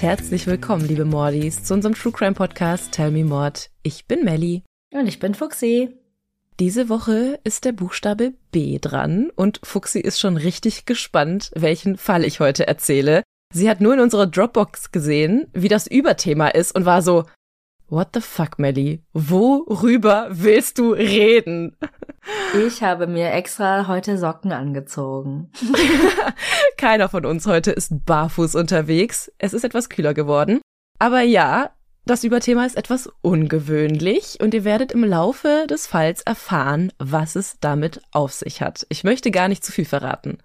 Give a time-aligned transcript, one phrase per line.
[0.00, 3.68] Und herzlich willkommen, liebe Mordis, zu unserem True Crime Podcast Tell Me Mord.
[3.82, 4.62] Ich bin Melly.
[4.94, 5.90] Und ich bin Fuxi.
[6.58, 12.24] Diese Woche ist der Buchstabe B dran und Fuxi ist schon richtig gespannt, welchen Fall
[12.24, 13.22] ich heute erzähle.
[13.52, 17.26] Sie hat nur in unserer Dropbox gesehen, wie das Überthema ist und war so,
[17.90, 19.02] What the fuck, Melly?
[19.12, 21.76] Worüber willst du reden?
[22.64, 25.50] Ich habe mir extra heute Socken angezogen.
[26.76, 29.32] Keiner von uns heute ist barfuß unterwegs.
[29.38, 30.60] Es ist etwas kühler geworden.
[31.00, 31.70] Aber ja,
[32.04, 37.58] das Überthema ist etwas ungewöhnlich und ihr werdet im Laufe des Falls erfahren, was es
[37.58, 38.86] damit auf sich hat.
[38.88, 40.38] Ich möchte gar nicht zu viel verraten.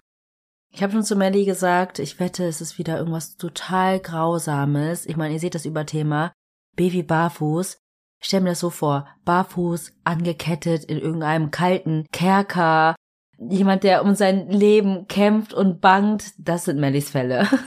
[0.72, 5.06] Ich habe schon zu Melly gesagt, ich wette, es ist wieder irgendwas total Grausames.
[5.06, 6.32] Ich meine, ihr seht das Überthema.
[6.76, 7.78] Baby barfuß.
[8.20, 12.94] Ich stell mir das so vor, barfuß, angekettet in irgendeinem kalten Kerker.
[13.38, 16.32] Jemand, der um sein Leben kämpft und bangt.
[16.38, 17.48] Das sind Mellys Fälle.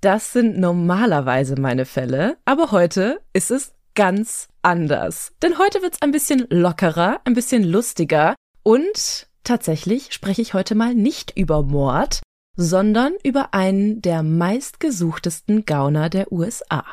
[0.00, 5.32] Das sind normalerweise meine Fälle, aber heute ist es ganz anders.
[5.42, 10.94] Denn heute wird's ein bisschen lockerer, ein bisschen lustiger und tatsächlich spreche ich heute mal
[10.94, 12.20] nicht über Mord,
[12.54, 16.84] sondern über einen der meistgesuchtesten Gauner der USA.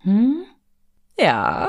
[0.00, 0.44] Hm?
[1.18, 1.68] Ja,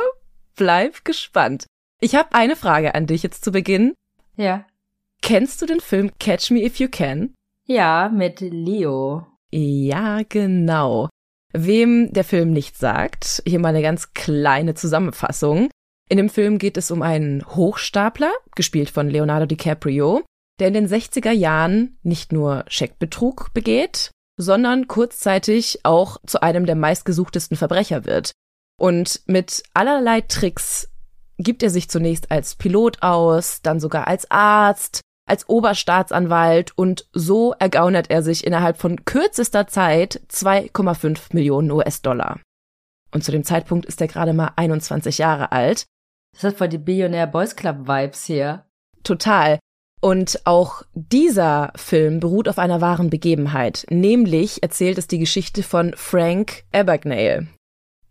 [0.55, 1.65] bleib gespannt.
[2.01, 3.93] Ich habe eine Frage an dich jetzt zu Beginn.
[4.35, 4.65] Ja.
[5.21, 7.33] Kennst du den Film Catch Me If You Can?
[7.65, 9.25] Ja, mit Leo.
[9.51, 11.09] Ja, genau.
[11.53, 15.69] Wem der Film nicht sagt, hier mal eine ganz kleine Zusammenfassung.
[16.09, 20.21] In dem Film geht es um einen Hochstapler, gespielt von Leonardo DiCaprio,
[20.59, 26.75] der in den 60er Jahren nicht nur Scheckbetrug begeht, sondern kurzzeitig auch zu einem der
[26.75, 28.31] meistgesuchtesten Verbrecher wird.
[28.77, 30.89] Und mit allerlei Tricks
[31.37, 37.53] gibt er sich zunächst als Pilot aus, dann sogar als Arzt, als Oberstaatsanwalt und so
[37.53, 42.39] ergaunert er sich innerhalb von kürzester Zeit 2,5 Millionen US-Dollar.
[43.11, 45.85] Und zu dem Zeitpunkt ist er gerade mal 21 Jahre alt.
[46.33, 48.65] Das hat voll die Billionaire Boys Club Vibes hier.
[49.03, 49.57] Total.
[50.01, 53.85] Und auch dieser Film beruht auf einer wahren Begebenheit.
[53.89, 57.47] Nämlich erzählt es die Geschichte von Frank Abagnale.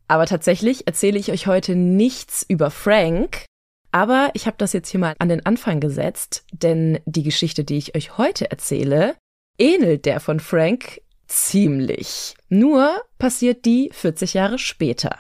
[0.09, 3.47] Aber tatsächlich erzähle ich euch heute nichts über Frank,
[3.91, 7.79] aber ich habe das jetzt hier mal an den Anfang gesetzt, denn die Geschichte, die
[7.79, 9.15] ich euch heute erzähle,
[9.59, 12.35] ähnelt der von Frank ziemlich.
[12.49, 15.19] Nur passiert die 40 Jahre später.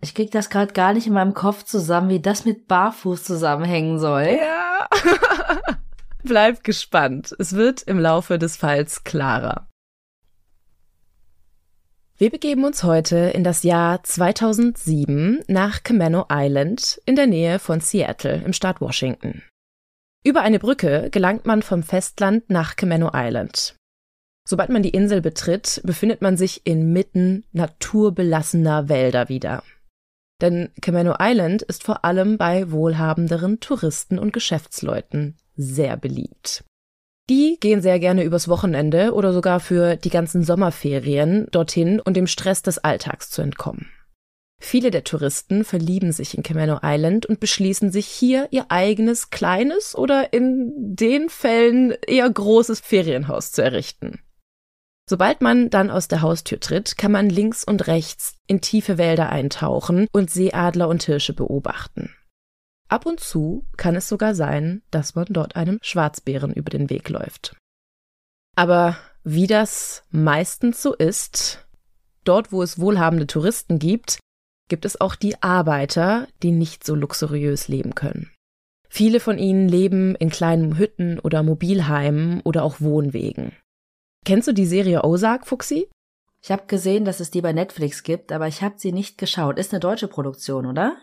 [0.00, 3.98] Ich krieg das gerade gar nicht in meinem Kopf zusammen, wie das mit Barfuß zusammenhängen
[3.98, 4.38] soll.
[4.40, 4.88] Ja.
[6.24, 7.34] Bleib gespannt.
[7.38, 9.68] Es wird im Laufe des Falls klarer.
[12.18, 17.80] Wir begeben uns heute in das Jahr 2007 nach Camano Island in der Nähe von
[17.80, 19.42] Seattle im Staat Washington.
[20.22, 23.76] Über eine Brücke gelangt man vom Festland nach Camano Island.
[24.46, 29.62] Sobald man die Insel betritt, befindet man sich inmitten naturbelassener Wälder wieder.
[30.40, 36.64] Denn Camano Island ist vor allem bei wohlhabenderen Touristen und Geschäftsleuten sehr beliebt.
[37.30, 42.14] Die gehen sehr gerne übers Wochenende oder sogar für die ganzen Sommerferien dorthin und um
[42.14, 43.88] dem Stress des Alltags zu entkommen.
[44.60, 49.96] Viele der Touristen verlieben sich in Camano Island und beschließen sich hier ihr eigenes kleines
[49.96, 54.20] oder in den Fällen eher großes Ferienhaus zu errichten.
[55.08, 59.30] Sobald man dann aus der Haustür tritt, kann man links und rechts in tiefe Wälder
[59.30, 62.14] eintauchen und Seeadler und Hirsche beobachten.
[62.92, 67.08] Ab und zu kann es sogar sein, dass man dort einem Schwarzbären über den Weg
[67.08, 67.56] läuft.
[68.54, 71.66] Aber wie das meistens so ist,
[72.24, 74.18] dort wo es wohlhabende Touristen gibt,
[74.68, 78.30] gibt es auch die Arbeiter, die nicht so luxuriös leben können.
[78.90, 83.56] Viele von ihnen leben in kleinen Hütten oder Mobilheimen oder auch Wohnwegen.
[84.26, 85.88] Kennst du die Serie Ozark, Fuxi?
[86.42, 89.58] Ich habe gesehen, dass es die bei Netflix gibt, aber ich habe sie nicht geschaut.
[89.58, 90.98] Ist eine deutsche Produktion, oder?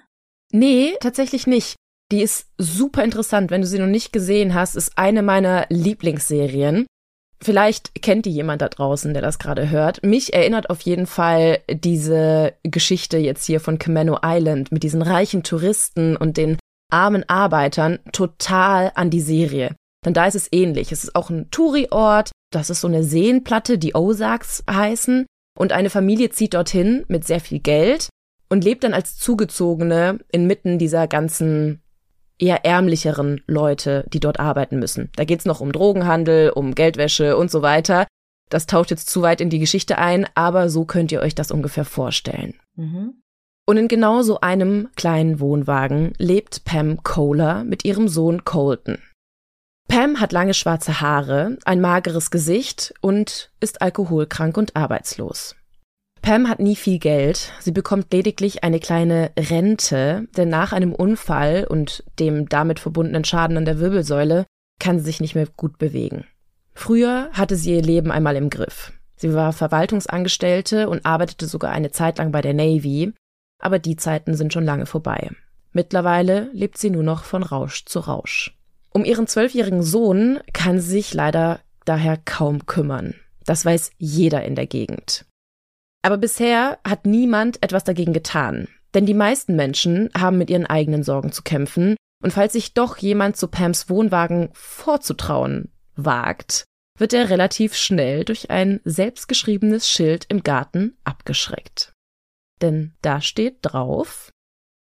[0.51, 1.75] Nee, tatsächlich nicht.
[2.11, 3.51] Die ist super interessant.
[3.51, 6.87] Wenn du sie noch nicht gesehen hast, ist eine meiner Lieblingsserien.
[7.41, 10.03] Vielleicht kennt die jemand da draußen, der das gerade hört.
[10.03, 15.43] Mich erinnert auf jeden Fall diese Geschichte jetzt hier von Camano Island mit diesen reichen
[15.43, 16.57] Touristen und den
[16.91, 19.75] armen Arbeitern total an die Serie.
[20.05, 20.91] Denn da ist es ähnlich.
[20.91, 22.31] Es ist auch ein Touri-Ort.
[22.51, 25.25] Das ist so eine Seenplatte, die Ozarks heißen.
[25.57, 28.09] Und eine Familie zieht dorthin mit sehr viel Geld
[28.49, 31.81] und lebt dann als Zugezogene inmitten dieser ganzen
[32.39, 35.09] eher ärmlicheren Leute, die dort arbeiten müssen.
[35.15, 38.07] Da geht's noch um Drogenhandel, um Geldwäsche und so weiter.
[38.49, 41.51] Das taucht jetzt zu weit in die Geschichte ein, aber so könnt ihr euch das
[41.51, 42.55] ungefähr vorstellen.
[42.75, 43.21] Mhm.
[43.67, 48.97] Und in genau so einem kleinen Wohnwagen lebt Pam Kohler mit ihrem Sohn Colton.
[49.87, 55.55] Pam hat lange schwarze Haare, ein mageres Gesicht und ist alkoholkrank und arbeitslos.
[56.21, 57.51] Pam hat nie viel Geld.
[57.59, 63.57] Sie bekommt lediglich eine kleine Rente, denn nach einem Unfall und dem damit verbundenen Schaden
[63.57, 64.45] an der Wirbelsäule
[64.79, 66.25] kann sie sich nicht mehr gut bewegen.
[66.73, 68.93] Früher hatte sie ihr Leben einmal im Griff.
[69.17, 73.11] Sie war Verwaltungsangestellte und arbeitete sogar eine Zeit lang bei der Navy,
[73.59, 75.31] aber die Zeiten sind schon lange vorbei.
[75.73, 78.57] Mittlerweile lebt sie nur noch von Rausch zu Rausch.
[78.91, 83.15] Um ihren zwölfjährigen Sohn kann sie sich leider daher kaum kümmern.
[83.45, 85.25] Das weiß jeder in der Gegend.
[86.01, 88.67] Aber bisher hat niemand etwas dagegen getan.
[88.93, 91.95] Denn die meisten Menschen haben mit ihren eigenen Sorgen zu kämpfen.
[92.23, 96.65] Und falls sich doch jemand zu Pams Wohnwagen vorzutrauen wagt,
[96.97, 101.93] wird er relativ schnell durch ein selbstgeschriebenes Schild im Garten abgeschreckt.
[102.61, 104.31] Denn da steht drauf,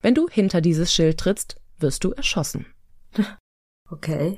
[0.02, 2.66] wenn du hinter dieses Schild trittst, wirst du erschossen.
[3.92, 4.38] Okay.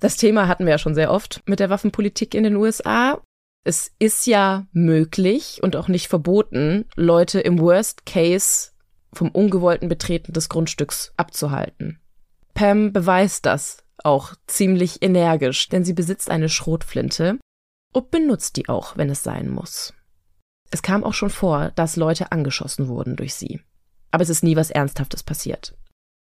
[0.00, 3.22] Das Thema hatten wir ja schon sehr oft mit der Waffenpolitik in den USA.
[3.66, 8.70] Es ist ja möglich und auch nicht verboten, Leute im Worst Case
[9.12, 11.98] vom ungewollten Betreten des Grundstücks abzuhalten.
[12.54, 17.38] Pam beweist das auch ziemlich energisch, denn sie besitzt eine Schrotflinte
[17.92, 19.92] und benutzt die auch, wenn es sein muss.
[20.70, 23.60] Es kam auch schon vor, dass Leute angeschossen wurden durch sie
[24.16, 25.76] aber es ist nie was Ernsthaftes passiert.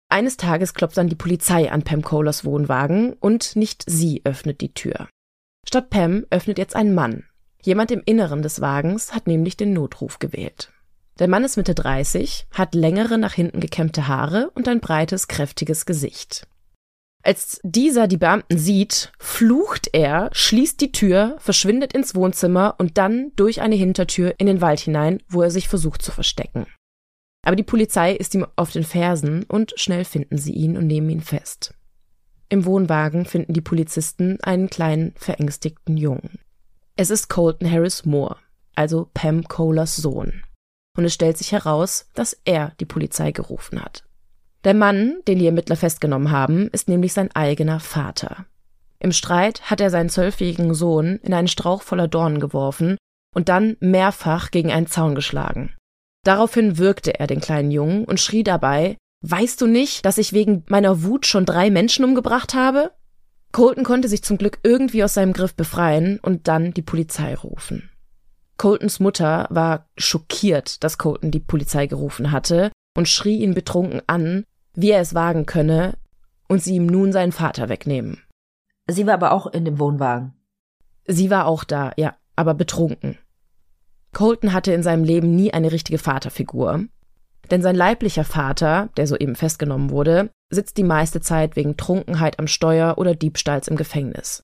[0.07, 4.71] Eines Tages klopft dann die Polizei an Pam Kohlers Wohnwagen und nicht sie öffnet die
[4.73, 5.07] Tür.
[5.67, 7.23] Statt Pam öffnet jetzt ein Mann.
[7.61, 10.71] Jemand im Inneren des Wagens hat nämlich den Notruf gewählt.
[11.19, 15.85] Der Mann ist Mitte 30, hat längere nach hinten gekämmte Haare und ein breites, kräftiges
[15.85, 16.47] Gesicht.
[17.23, 23.31] Als dieser die Beamten sieht, flucht er, schließt die Tür, verschwindet ins Wohnzimmer und dann
[23.35, 26.65] durch eine Hintertür in den Wald hinein, wo er sich versucht zu verstecken.
[27.43, 31.09] Aber die Polizei ist ihm auf den Fersen und schnell finden sie ihn und nehmen
[31.09, 31.75] ihn fest.
[32.51, 36.37] Im Wohnwagen finden die Polizisten einen kleinen, verängstigten Jungen.
[36.97, 38.35] Es ist Colton Harris Moore,
[38.75, 40.43] also Pam Kohlers Sohn.
[40.97, 44.03] Und es stellt sich heraus, dass er die Polizei gerufen hat.
[44.65, 48.45] Der Mann, den die Ermittler festgenommen haben, ist nämlich sein eigener Vater.
[48.99, 52.97] Im Streit hat er seinen zwölfjährigen Sohn in einen Strauch voller Dornen geworfen
[53.33, 55.73] und dann mehrfach gegen einen Zaun geschlagen.
[56.25, 60.63] Daraufhin würgte er den kleinen Jungen und schrie dabei Weißt du nicht, dass ich wegen
[60.67, 62.91] meiner Wut schon drei Menschen umgebracht habe?
[63.51, 67.89] Colton konnte sich zum Glück irgendwie aus seinem Griff befreien und dann die Polizei rufen.
[68.57, 74.45] Coltons Mutter war schockiert, dass Colton die Polizei gerufen hatte und schrie ihn betrunken an,
[74.73, 75.97] wie er es wagen könne,
[76.47, 78.21] und sie ihm nun seinen Vater wegnehmen.
[78.87, 80.33] Sie war aber auch in dem Wohnwagen.
[81.07, 83.17] Sie war auch da, ja, aber betrunken.
[84.13, 86.85] Colton hatte in seinem Leben nie eine richtige Vaterfigur.
[87.51, 92.47] Denn sein leiblicher Vater, der soeben festgenommen wurde, sitzt die meiste Zeit wegen Trunkenheit am
[92.47, 94.43] Steuer oder Diebstahls im Gefängnis.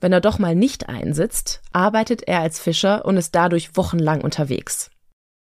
[0.00, 4.90] Wenn er doch mal nicht einsitzt, arbeitet er als Fischer und ist dadurch wochenlang unterwegs.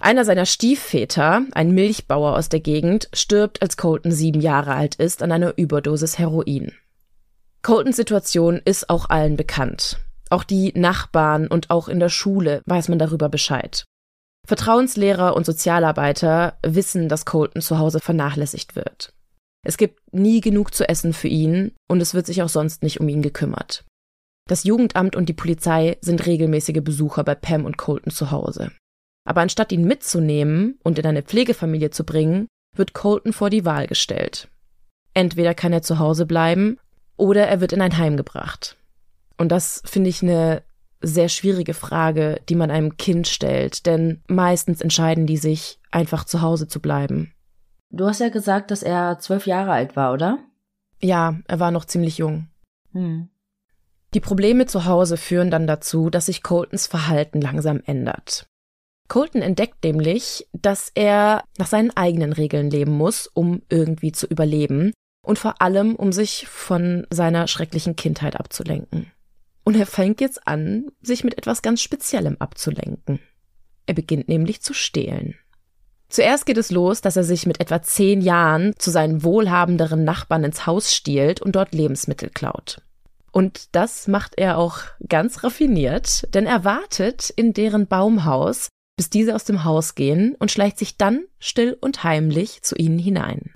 [0.00, 5.22] Einer seiner Stiefväter, ein Milchbauer aus der Gegend, stirbt, als Colton sieben Jahre alt ist,
[5.22, 6.72] an einer Überdosis Heroin.
[7.62, 9.98] Coltons Situation ist auch allen bekannt.
[10.30, 13.84] Auch die Nachbarn und auch in der Schule weiß man darüber Bescheid.
[14.46, 19.12] Vertrauenslehrer und Sozialarbeiter wissen, dass Colton zu Hause vernachlässigt wird.
[19.64, 23.00] Es gibt nie genug zu essen für ihn und es wird sich auch sonst nicht
[23.00, 23.84] um ihn gekümmert.
[24.46, 28.70] Das Jugendamt und die Polizei sind regelmäßige Besucher bei Pam und Colton zu Hause.
[29.26, 32.46] Aber anstatt ihn mitzunehmen und in eine Pflegefamilie zu bringen,
[32.76, 34.48] wird Colton vor die Wahl gestellt.
[35.14, 36.78] Entweder kann er zu Hause bleiben
[37.16, 38.76] oder er wird in ein Heim gebracht.
[39.38, 40.62] Und das finde ich eine
[41.00, 46.42] sehr schwierige Frage, die man einem Kind stellt, denn meistens entscheiden die sich, einfach zu
[46.42, 47.32] Hause zu bleiben.
[47.90, 50.38] Du hast ja gesagt, dass er zwölf Jahre alt war, oder?
[51.00, 52.48] Ja, er war noch ziemlich jung.
[52.92, 53.28] Hm.
[54.14, 58.46] Die Probleme zu Hause führen dann dazu, dass sich Coltons Verhalten langsam ändert.
[59.08, 64.92] Colton entdeckt nämlich, dass er nach seinen eigenen Regeln leben muss, um irgendwie zu überleben
[65.24, 69.10] und vor allem, um sich von seiner schrecklichen Kindheit abzulenken.
[69.64, 73.20] Und er fängt jetzt an, sich mit etwas ganz Speziellem abzulenken.
[73.86, 75.34] Er beginnt nämlich zu stehlen.
[76.08, 80.44] Zuerst geht es los, dass er sich mit etwa zehn Jahren zu seinen wohlhabenderen Nachbarn
[80.44, 82.82] ins Haus stiehlt und dort Lebensmittel klaut.
[83.32, 84.78] Und das macht er auch
[85.08, 90.52] ganz raffiniert, denn er wartet in deren Baumhaus, bis diese aus dem Haus gehen und
[90.52, 93.52] schleicht sich dann still und heimlich zu ihnen hinein.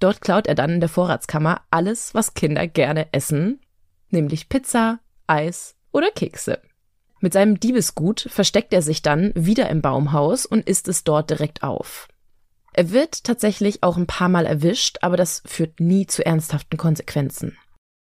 [0.00, 3.60] Dort klaut er dann in der Vorratskammer alles, was Kinder gerne essen,
[4.10, 4.98] nämlich Pizza,
[5.32, 6.60] Eis oder Kekse.
[7.20, 11.62] Mit seinem Diebesgut versteckt er sich dann wieder im Baumhaus und isst es dort direkt
[11.62, 12.08] auf.
[12.74, 17.56] Er wird tatsächlich auch ein paar Mal erwischt, aber das führt nie zu ernsthaften Konsequenzen.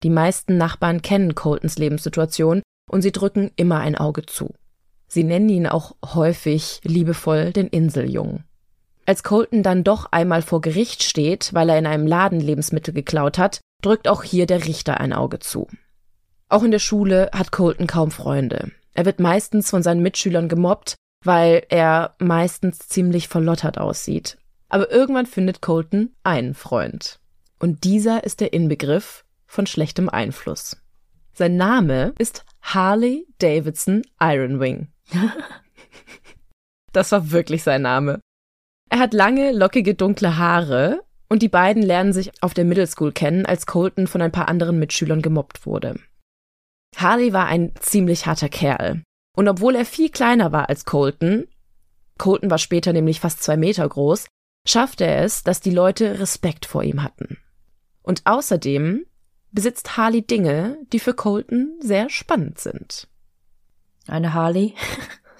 [0.02, 4.54] Die meisten Nachbarn kennen Coltons Lebenssituation und sie drücken immer ein Auge zu.
[5.06, 8.44] Sie nennen ihn auch häufig liebevoll den Inseljungen.
[9.04, 13.36] Als Colton dann doch einmal vor Gericht steht, weil er in einem Laden Lebensmittel geklaut
[13.36, 15.66] hat, drückt auch hier der Richter ein Auge zu.
[16.52, 18.72] Auch in der Schule hat Colton kaum Freunde.
[18.92, 24.36] Er wird meistens von seinen Mitschülern gemobbt, weil er meistens ziemlich verlottert aussieht.
[24.68, 27.20] Aber irgendwann findet Colton einen Freund.
[27.58, 30.76] Und dieser ist der Inbegriff von schlechtem Einfluss.
[31.32, 34.88] Sein Name ist Harley Davidson Ironwing.
[36.92, 38.20] das war wirklich sein Name.
[38.90, 43.12] Er hat lange, lockige, dunkle Haare und die beiden lernen sich auf der Middle School
[43.12, 45.98] kennen, als Colton von ein paar anderen Mitschülern gemobbt wurde.
[46.96, 49.02] Harley war ein ziemlich harter Kerl.
[49.36, 51.46] Und obwohl er viel kleiner war als Colton,
[52.18, 54.26] Colton war später nämlich fast zwei Meter groß,
[54.66, 57.38] schaffte er es, dass die Leute Respekt vor ihm hatten.
[58.02, 59.06] Und außerdem
[59.50, 63.08] besitzt Harley Dinge, die für Colton sehr spannend sind.
[64.06, 64.74] Eine Harley?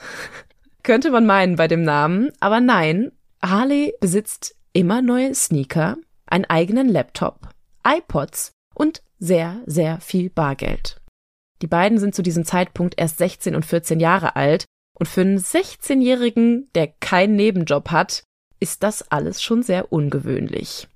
[0.83, 6.89] Könnte man meinen bei dem Namen, aber nein, Harley besitzt immer neue Sneaker, einen eigenen
[6.89, 7.49] Laptop,
[7.87, 11.02] iPods und sehr, sehr viel Bargeld.
[11.63, 14.67] Die beiden sind zu diesem Zeitpunkt erst 16 und 14 Jahre alt
[14.99, 18.25] und für einen 16-Jährigen, der keinen Nebenjob hat,
[18.59, 20.89] ist das alles schon sehr ungewöhnlich.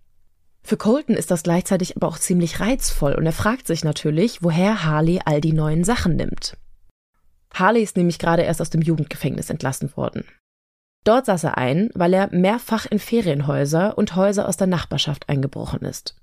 [0.63, 4.85] Für Colton ist das gleichzeitig aber auch ziemlich reizvoll und er fragt sich natürlich, woher
[4.85, 6.57] Harley all die neuen Sachen nimmt.
[7.55, 10.25] Harley ist nämlich gerade erst aus dem Jugendgefängnis entlassen worden.
[11.05, 15.83] Dort saß er ein, weil er mehrfach in Ferienhäuser und Häuser aus der Nachbarschaft eingebrochen
[15.83, 16.17] ist.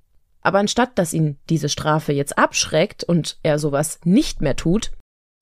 [0.43, 4.91] Aber anstatt dass ihn diese Strafe jetzt abschreckt und er sowas nicht mehr tut,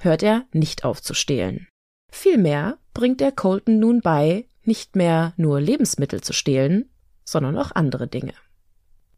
[0.02, 1.68] hört er nicht auf zu stehlen.
[2.12, 6.90] Vielmehr bringt er Colton nun bei, nicht mehr nur Lebensmittel zu stehlen,
[7.26, 8.34] sondern auch andere Dinge.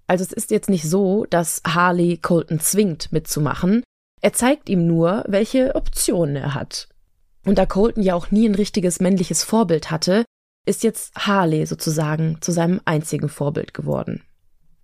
[0.07, 3.83] Also es ist jetzt nicht so, dass Harley Colton zwingt mitzumachen,
[4.21, 6.87] er zeigt ihm nur, welche Optionen er hat.
[7.45, 10.23] Und da Colton ja auch nie ein richtiges männliches Vorbild hatte,
[10.65, 14.23] ist jetzt Harley sozusagen zu seinem einzigen Vorbild geworden.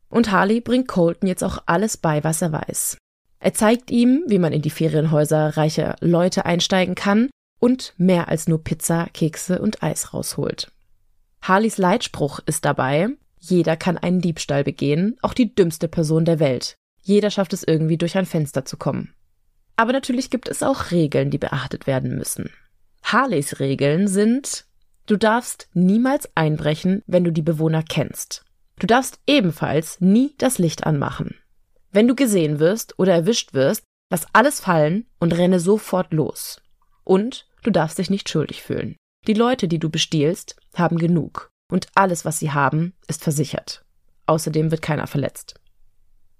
[0.09, 2.97] Und Harley bringt Colton jetzt auch alles bei, was er weiß.
[3.39, 8.47] Er zeigt ihm, wie man in die Ferienhäuser reicher Leute einsteigen kann und mehr als
[8.47, 10.71] nur Pizza, Kekse und Eis rausholt.
[11.41, 16.75] Harleys Leitspruch ist dabei, jeder kann einen Diebstahl begehen, auch die dümmste Person der Welt.
[17.01, 19.13] Jeder schafft es irgendwie durch ein Fenster zu kommen.
[19.77, 22.49] Aber natürlich gibt es auch Regeln, die beachtet werden müssen.
[23.01, 24.65] Harleys Regeln sind,
[25.05, 28.43] du darfst niemals einbrechen, wenn du die Bewohner kennst.
[28.79, 31.35] Du darfst ebenfalls nie das Licht anmachen.
[31.91, 36.61] Wenn du gesehen wirst oder erwischt wirst, lass alles fallen und renne sofort los.
[37.03, 38.95] Und du darfst dich nicht schuldig fühlen.
[39.27, 41.49] Die Leute, die du bestiehlst, haben genug.
[41.71, 43.83] Und alles, was sie haben, ist versichert.
[44.27, 45.59] Außerdem wird keiner verletzt.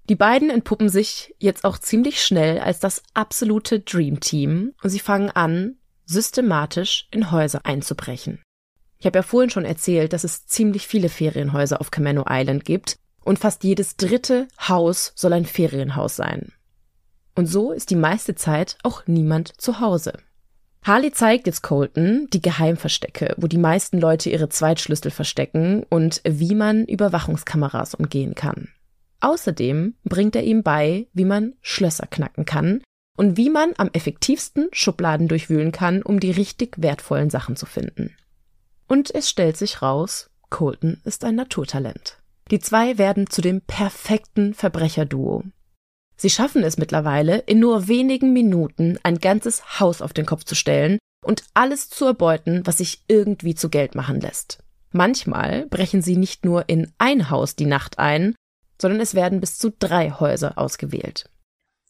[0.08, 4.98] Die beiden entpuppen sich jetzt auch ziemlich schnell als das absolute Dream Team und sie
[4.98, 8.42] fangen an, systematisch in Häuser einzubrechen.
[9.00, 12.98] Ich habe ja vorhin schon erzählt, dass es ziemlich viele Ferienhäuser auf Camano Island gibt
[13.24, 16.52] und fast jedes dritte Haus soll ein Ferienhaus sein.
[17.34, 20.12] Und so ist die meiste Zeit auch niemand zu Hause.
[20.82, 26.54] Harley zeigt jetzt Colton die Geheimverstecke, wo die meisten Leute ihre Zweitschlüssel verstecken und wie
[26.54, 28.68] man Überwachungskameras umgehen kann.
[29.20, 32.82] Außerdem bringt er ihm bei, wie man Schlösser knacken kann
[33.16, 38.14] und wie man am effektivsten Schubladen durchwühlen kann, um die richtig wertvollen Sachen zu finden.
[38.90, 42.18] Und es stellt sich raus, Colton ist ein Naturtalent.
[42.50, 45.44] Die zwei werden zu dem perfekten Verbrecherduo.
[46.16, 50.56] Sie schaffen es mittlerweile, in nur wenigen Minuten ein ganzes Haus auf den Kopf zu
[50.56, 54.58] stellen und alles zu erbeuten, was sich irgendwie zu Geld machen lässt.
[54.90, 58.34] Manchmal brechen sie nicht nur in ein Haus die Nacht ein,
[58.82, 61.30] sondern es werden bis zu drei Häuser ausgewählt.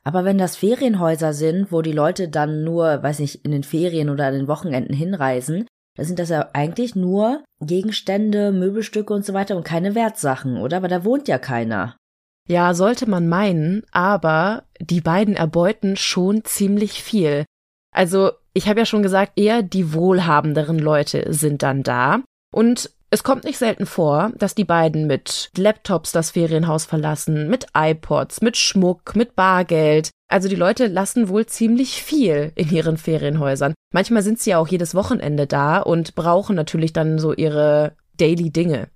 [0.04, 4.10] Aber wenn das Ferienhäuser sind, wo die Leute dann nur, weiß nicht, in den Ferien
[4.10, 5.66] oder an den Wochenenden hinreisen,
[5.96, 10.78] da sind das ja eigentlich nur Gegenstände, Möbelstücke und so weiter und keine Wertsachen, oder?
[10.78, 11.96] Aber da wohnt ja keiner.
[12.48, 17.44] Ja, sollte man meinen, aber die beiden erbeuten schon ziemlich viel.
[17.94, 22.22] Also, ich habe ja schon gesagt, eher die wohlhabenderen Leute sind dann da.
[22.52, 27.66] Und es kommt nicht selten vor, dass die beiden mit Laptops das Ferienhaus verlassen, mit
[27.76, 30.10] iPods, mit Schmuck, mit Bargeld.
[30.30, 33.74] Also die Leute lassen wohl ziemlich viel in ihren Ferienhäusern.
[33.92, 38.50] Manchmal sind sie ja auch jedes Wochenende da und brauchen natürlich dann so ihre Daily
[38.50, 38.88] Dinge.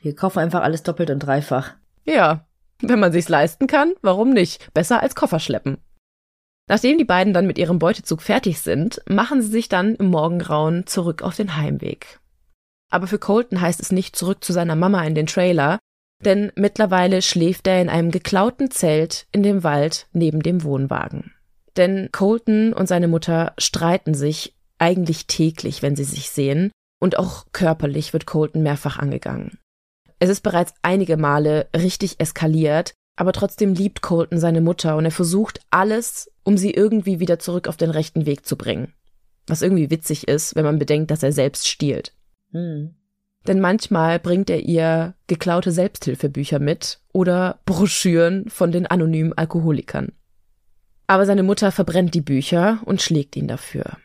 [0.00, 1.74] Wir kaufen einfach alles doppelt und dreifach.
[2.04, 2.46] Ja,
[2.80, 4.72] wenn man sich's leisten kann, warum nicht?
[4.72, 5.78] Besser als Koffer schleppen.
[6.68, 10.86] Nachdem die beiden dann mit ihrem Beutezug fertig sind, machen sie sich dann im Morgengrauen
[10.86, 12.20] zurück auf den Heimweg.
[12.88, 15.80] Aber für Colton heißt es nicht zurück zu seiner Mama in den Trailer,
[16.24, 21.32] denn mittlerweile schläft er in einem geklauten Zelt in dem Wald neben dem Wohnwagen.
[21.76, 27.46] Denn Colton und seine Mutter streiten sich eigentlich täglich, wenn sie sich sehen, und auch
[27.52, 29.58] körperlich wird Colton mehrfach angegangen.
[30.18, 35.10] Es ist bereits einige Male richtig eskaliert, aber trotzdem liebt Colton seine Mutter und er
[35.12, 38.94] versucht alles, um sie irgendwie wieder zurück auf den rechten Weg zu bringen.
[39.46, 42.12] Was irgendwie witzig ist, wenn man bedenkt, dass er selbst stiehlt.
[42.52, 42.94] Hm.
[43.46, 50.12] Denn manchmal bringt er ihr geklaute Selbsthilfebücher mit oder Broschüren von den anonymen Alkoholikern.
[51.06, 53.96] Aber seine Mutter verbrennt die Bücher und schlägt ihn dafür.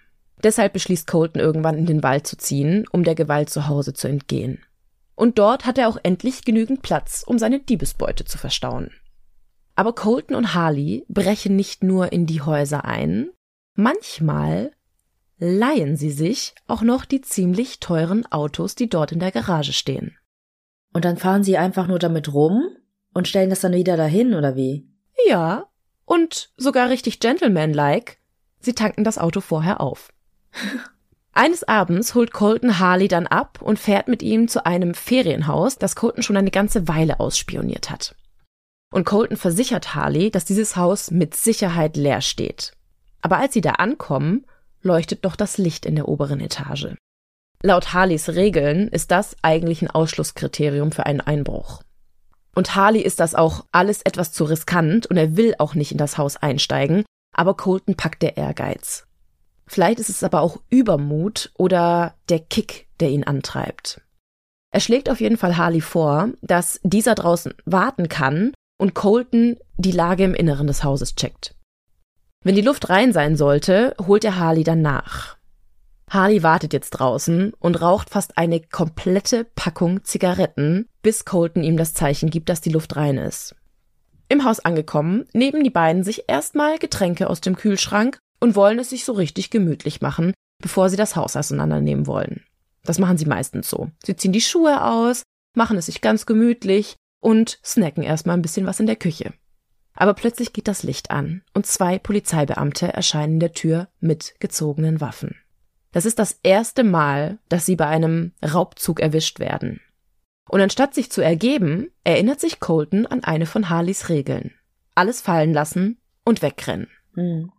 [0.43, 4.07] Deshalb beschließt Colton irgendwann in den Wald zu ziehen, um der Gewalt zu Hause zu
[4.07, 4.59] entgehen.
[5.15, 8.91] Und dort hat er auch endlich genügend Platz, um seine Diebesbeute zu verstauen.
[9.75, 13.29] Aber Colton und Harley brechen nicht nur in die Häuser ein,
[13.75, 14.71] manchmal
[15.43, 20.17] leihen sie sich auch noch die ziemlich teuren Autos, die dort in der Garage stehen.
[20.93, 22.69] Und dann fahren sie einfach nur damit rum
[23.13, 24.87] und stellen das dann wieder dahin, oder wie?
[25.27, 25.67] Ja,
[26.05, 28.15] und sogar richtig gentlemanlike,
[28.59, 30.13] sie tanken das Auto vorher auf.
[31.33, 35.95] Eines Abends holt Colton Harley dann ab und fährt mit ihm zu einem Ferienhaus, das
[35.95, 38.15] Colton schon eine ganze Weile ausspioniert hat.
[38.91, 42.73] Und Colton versichert Harley, dass dieses Haus mit Sicherheit leer steht.
[43.21, 44.45] Aber als sie da ankommen,
[44.83, 46.95] leuchtet noch das Licht in der oberen Etage.
[47.61, 51.81] Laut Harleys Regeln ist das eigentlich ein Ausschlusskriterium für einen Einbruch.
[52.55, 55.97] Und Harley ist das auch alles etwas zu riskant und er will auch nicht in
[55.97, 59.07] das Haus einsteigen, aber Colton packt der Ehrgeiz.
[59.65, 64.01] Vielleicht ist es aber auch Übermut oder der Kick, der ihn antreibt.
[64.71, 69.91] Er schlägt auf jeden Fall Harley vor, dass dieser draußen warten kann und Colton die
[69.91, 71.55] Lage im Inneren des Hauses checkt.
[72.43, 75.37] Wenn die Luft rein sein sollte, holt er Harley dann nach.
[76.09, 81.93] Harley wartet jetzt draußen und raucht fast eine komplette Packung Zigaretten, bis Colton ihm das
[81.93, 83.55] Zeichen gibt, dass die Luft rein ist.
[84.29, 88.89] Im Haus angekommen, nehmen die beiden sich erstmal Getränke aus dem Kühlschrank und wollen es
[88.89, 92.43] sich so richtig gemütlich machen, bevor sie das Haus auseinandernehmen wollen.
[92.83, 93.89] Das machen sie meistens so.
[94.03, 95.23] Sie ziehen die Schuhe aus,
[95.55, 99.33] machen es sich ganz gemütlich und snacken erstmal ein bisschen was in der Küche.
[99.93, 105.01] Aber plötzlich geht das Licht an und zwei Polizeibeamte erscheinen in der Tür mit gezogenen
[105.01, 105.35] Waffen.
[105.91, 109.79] Das ist das erste Mal, dass sie bei einem Raubzug erwischt werden.
[110.49, 114.51] Und anstatt sich zu ergeben, erinnert sich Colton an eine von Harleys Regeln.
[114.95, 116.87] Alles fallen lassen und wegrennen.
[117.13, 117.51] Mhm.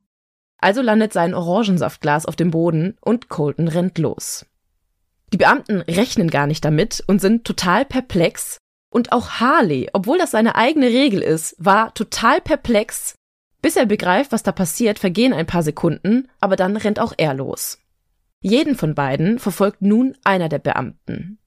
[0.59, 4.47] Also landet sein Orangensaftglas auf dem Boden und Colton rennt los.
[5.33, 8.59] Die Beamten rechnen gar nicht damit und sind total perplex.
[8.94, 13.16] Und auch Harley, obwohl das seine eigene Regel ist, war total perplex.
[13.61, 17.35] Bis er begreift, was da passiert, vergehen ein paar Sekunden, aber dann rennt auch er
[17.35, 17.80] los.
[18.40, 21.38] Jeden von beiden verfolgt nun einer der Beamten.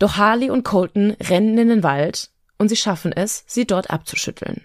[0.00, 4.64] Doch Harley und Colton rennen in den Wald und sie schaffen es, sie dort abzuschütteln.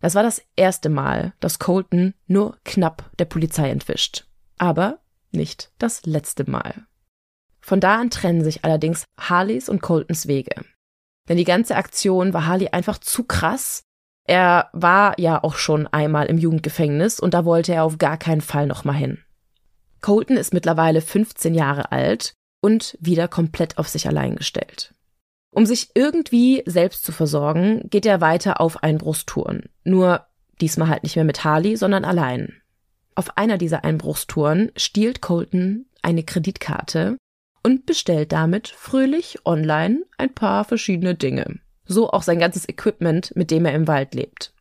[0.00, 4.24] Das war das erste Mal, dass Colton nur knapp der Polizei entwischt.
[4.56, 5.00] Aber
[5.32, 6.86] nicht das letzte Mal.
[7.60, 10.64] Von da an trennen sich allerdings Harleys und Coltons Wege.
[11.28, 13.82] Denn die ganze Aktion war Harley einfach zu krass.
[14.24, 18.40] Er war ja auch schon einmal im Jugendgefängnis und da wollte er auf gar keinen
[18.40, 19.18] Fall nochmal hin.
[20.00, 24.94] Colton ist mittlerweile 15 Jahre alt und wieder komplett auf sich allein gestellt.
[25.50, 29.70] Um sich irgendwie selbst zu versorgen, geht er weiter auf Einbruchstouren.
[29.84, 30.26] Nur
[30.60, 32.60] diesmal halt nicht mehr mit Harley, sondern allein.
[33.14, 37.16] Auf einer dieser Einbruchstouren stiehlt Colton eine Kreditkarte
[37.68, 41.58] und bestellt damit fröhlich online ein paar verschiedene Dinge.
[41.84, 44.54] So auch sein ganzes Equipment, mit dem er im Wald lebt.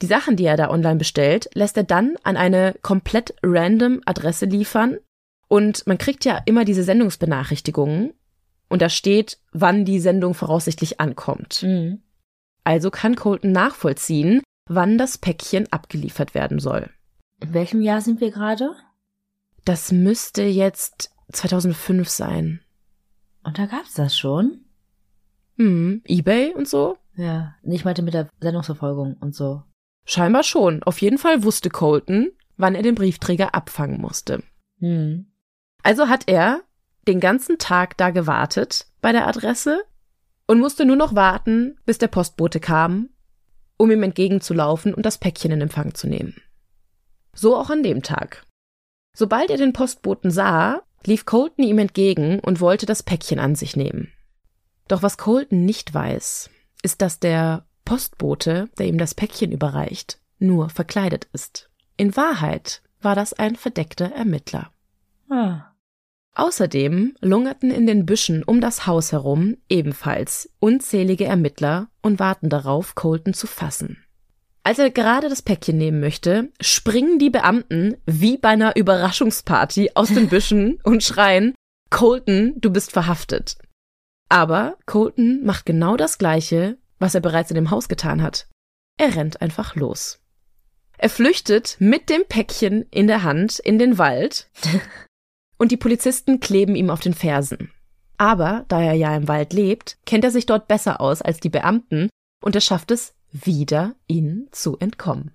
[0.00, 4.46] Die Sachen, die er da online bestellt, lässt er dann an eine komplett random Adresse
[4.46, 4.96] liefern.
[5.46, 8.14] Und man kriegt ja immer diese Sendungsbenachrichtigungen
[8.70, 11.62] und da steht, wann die Sendung voraussichtlich ankommt.
[11.64, 12.00] Mhm.
[12.64, 16.88] Also kann Colton nachvollziehen, wann das Päckchen abgeliefert werden soll.
[17.42, 18.70] In welchem Jahr sind wir gerade?
[19.66, 22.60] Das müsste jetzt 2005 sein.
[23.42, 24.64] Und da gab's das schon?
[25.56, 26.96] Hm, eBay und so?
[27.16, 29.62] Ja, ich meinte mit der Sendungsverfolgung und so.
[30.04, 30.82] Scheinbar schon.
[30.82, 34.42] Auf jeden Fall wusste Colton, wann er den Briefträger abfangen musste.
[34.80, 35.26] Hm.
[35.82, 36.62] Also hat er
[37.06, 39.84] den ganzen Tag da gewartet bei der Adresse
[40.46, 43.10] und musste nur noch warten, bis der Postbote kam,
[43.76, 46.40] um ihm entgegenzulaufen und das Päckchen in Empfang zu nehmen.
[47.34, 48.44] So auch an dem Tag.
[49.16, 53.76] Sobald er den Postboten sah, lief Colton ihm entgegen und wollte das Päckchen an sich
[53.76, 54.12] nehmen.
[54.88, 56.50] Doch was Colton nicht weiß,
[56.82, 61.70] ist, dass der Postbote, der ihm das Päckchen überreicht, nur verkleidet ist.
[61.96, 64.70] In Wahrheit war das ein verdeckter Ermittler.
[65.30, 65.70] Ah.
[66.34, 72.94] Außerdem lungerten in den Büschen um das Haus herum ebenfalls unzählige Ermittler und warten darauf,
[72.94, 74.03] Colton zu fassen.
[74.66, 80.08] Als er gerade das Päckchen nehmen möchte, springen die Beamten wie bei einer Überraschungsparty aus
[80.08, 81.54] den Büschen und schreien,
[81.90, 83.58] Colton, du bist verhaftet.
[84.30, 88.48] Aber Colton macht genau das Gleiche, was er bereits in dem Haus getan hat.
[88.98, 90.20] Er rennt einfach los.
[90.96, 94.48] Er flüchtet mit dem Päckchen in der Hand in den Wald
[95.58, 97.70] und die Polizisten kleben ihm auf den Fersen.
[98.16, 101.50] Aber da er ja im Wald lebt, kennt er sich dort besser aus als die
[101.50, 102.08] Beamten
[102.42, 105.32] und er schafft es wieder, ihnen zu entkommen.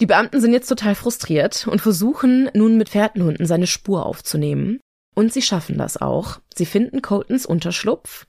[0.00, 4.80] Die Beamten sind jetzt total frustriert und versuchen nun mit Fährtenhunden seine Spur aufzunehmen.
[5.14, 6.40] Und sie schaffen das auch.
[6.54, 8.26] Sie finden Coltons Unterschlupf,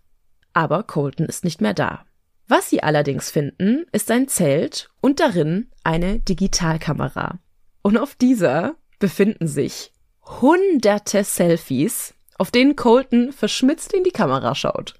[0.53, 2.05] aber Colton ist nicht mehr da.
[2.47, 7.39] Was sie allerdings finden, ist sein Zelt und darin eine Digitalkamera.
[7.81, 9.93] Und auf dieser befinden sich
[10.23, 14.95] hunderte Selfies, auf denen Colton verschmitzt in die Kamera schaut.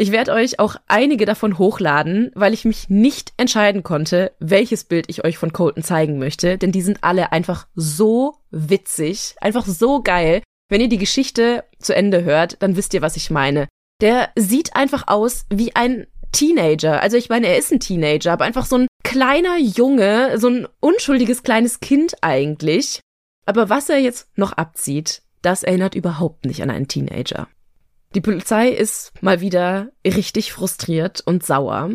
[0.00, 5.04] Ich werde euch auch einige davon hochladen, weil ich mich nicht entscheiden konnte, welches Bild
[5.10, 10.02] ich euch von Colton zeigen möchte, denn die sind alle einfach so witzig, einfach so
[10.02, 10.42] geil.
[10.70, 13.68] Wenn ihr die Geschichte zu Ende hört, dann wisst ihr, was ich meine.
[14.00, 17.02] Der sieht einfach aus wie ein Teenager.
[17.02, 20.66] Also ich meine, er ist ein Teenager, aber einfach so ein kleiner Junge, so ein
[20.80, 23.00] unschuldiges kleines Kind eigentlich.
[23.44, 27.48] Aber was er jetzt noch abzieht, das erinnert überhaupt nicht an einen Teenager.
[28.14, 31.90] Die Polizei ist mal wieder richtig frustriert und sauer.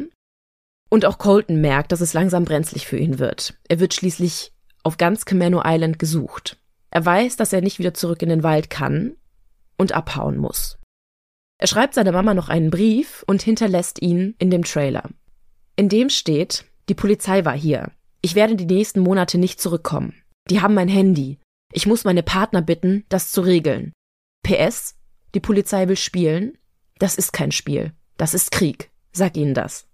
[0.89, 3.58] Und auch Colton merkt, dass es langsam brenzlig für ihn wird.
[3.67, 6.58] Er wird schließlich auf ganz Camano Island gesucht.
[6.89, 9.17] Er weiß, dass er nicht wieder zurück in den Wald kann
[9.78, 10.78] und abhauen muss.
[11.58, 15.10] Er schreibt seiner Mama noch einen Brief und hinterlässt ihn in dem Trailer.
[15.75, 17.91] In dem steht, die Polizei war hier.
[18.21, 20.13] Ich werde die nächsten Monate nicht zurückkommen.
[20.49, 21.39] Die haben mein Handy.
[21.73, 23.91] Ich muss meine Partner bitten, das zu regeln.
[24.43, 24.95] PS,
[25.36, 26.58] die Polizei will spielen.
[26.98, 27.91] Das ist kein Spiel.
[28.17, 28.89] Das ist Krieg.
[29.12, 29.88] Sag ihnen das.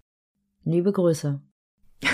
[0.63, 1.41] Liebe Grüße.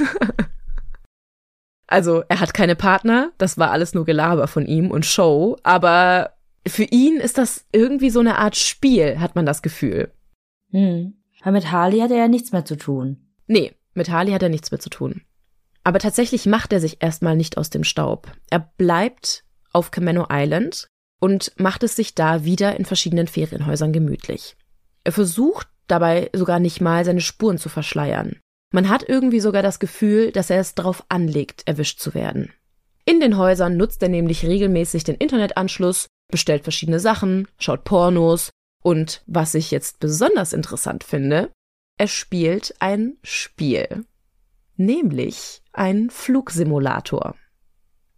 [1.88, 3.32] also, er hat keine Partner.
[3.38, 5.58] Das war alles nur Gelaber von ihm und Show.
[5.64, 6.34] Aber
[6.66, 10.12] für ihn ist das irgendwie so eine Art Spiel, hat man das Gefühl.
[10.72, 11.14] Hm.
[11.42, 13.28] Aber mit Harley hat er ja nichts mehr zu tun.
[13.48, 15.22] Nee, mit Harley hat er nichts mehr zu tun.
[15.84, 18.32] Aber tatsächlich macht er sich erstmal nicht aus dem Staub.
[18.50, 24.56] Er bleibt auf Camano Island, und macht es sich da wieder in verschiedenen Ferienhäusern gemütlich.
[25.04, 28.40] Er versucht dabei sogar nicht mal seine Spuren zu verschleiern.
[28.72, 32.52] Man hat irgendwie sogar das Gefühl, dass er es darauf anlegt, erwischt zu werden.
[33.06, 38.50] In den Häusern nutzt er nämlich regelmäßig den Internetanschluss, bestellt verschiedene Sachen, schaut Pornos
[38.84, 41.50] und was ich jetzt besonders interessant finde,
[41.98, 44.06] er spielt ein Spiel.
[44.76, 47.36] Nämlich ein Flugsimulator.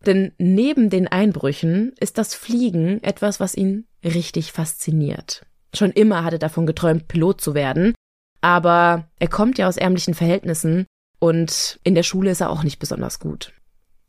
[0.05, 5.45] Denn neben den Einbrüchen ist das Fliegen etwas, was ihn richtig fasziniert.
[5.73, 7.93] Schon immer hat er davon geträumt, Pilot zu werden,
[8.41, 10.85] aber er kommt ja aus ärmlichen Verhältnissen
[11.19, 13.53] und in der Schule ist er auch nicht besonders gut.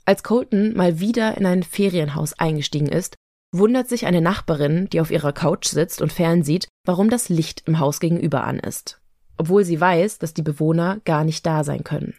[0.04, 3.16] Als Colton mal wieder in ein Ferienhaus eingestiegen ist,
[3.52, 7.80] wundert sich eine Nachbarin, die auf ihrer Couch sitzt und fernsieht, warum das Licht im
[7.80, 9.00] Haus gegenüber an ist,
[9.36, 12.14] obwohl sie weiß, dass die Bewohner gar nicht da sein können.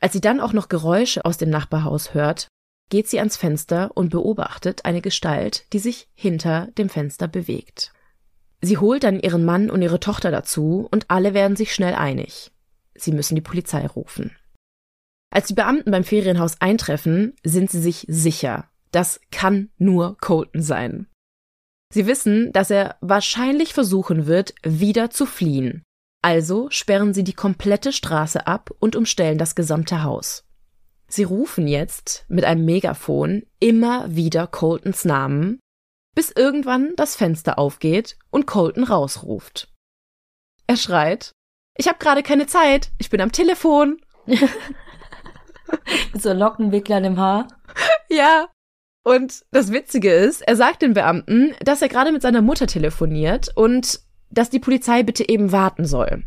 [0.00, 2.48] Als sie dann auch noch Geräusche aus dem Nachbarhaus hört,
[2.88, 7.92] geht sie ans Fenster und beobachtet eine Gestalt, die sich hinter dem Fenster bewegt.
[8.60, 12.50] Sie holt dann ihren Mann und ihre Tochter dazu und alle werden sich schnell einig.
[12.94, 14.36] Sie müssen die Polizei rufen.
[15.30, 21.06] Als die Beamten beim Ferienhaus eintreffen, sind sie sich sicher, das kann nur Colton sein.
[21.92, 25.82] Sie wissen, dass er wahrscheinlich versuchen wird, wieder zu fliehen.
[26.22, 30.44] Also sperren sie die komplette Straße ab und umstellen das gesamte Haus.
[31.10, 35.58] Sie rufen jetzt mit einem Megafon immer wieder Coltons Namen,
[36.14, 39.72] bis irgendwann das Fenster aufgeht und Colton rausruft.
[40.66, 41.32] Er schreit,
[41.76, 44.00] ich habe gerade keine Zeit, ich bin am Telefon.
[44.26, 44.40] mit
[46.22, 47.48] so Lockenwicklern im Haar.
[48.10, 48.48] Ja.
[49.04, 53.48] Und das Witzige ist, er sagt den Beamten, dass er gerade mit seiner Mutter telefoniert
[53.54, 56.24] und dass die Polizei bitte eben warten soll.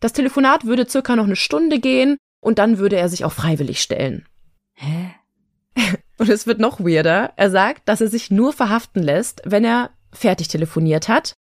[0.00, 3.80] Das Telefonat würde circa noch eine Stunde gehen und dann würde er sich auch freiwillig
[3.80, 4.26] stellen.
[4.74, 5.14] Hä?
[6.18, 7.32] Und es wird noch weirder.
[7.36, 11.32] Er sagt, dass er sich nur verhaften lässt, wenn er fertig telefoniert hat,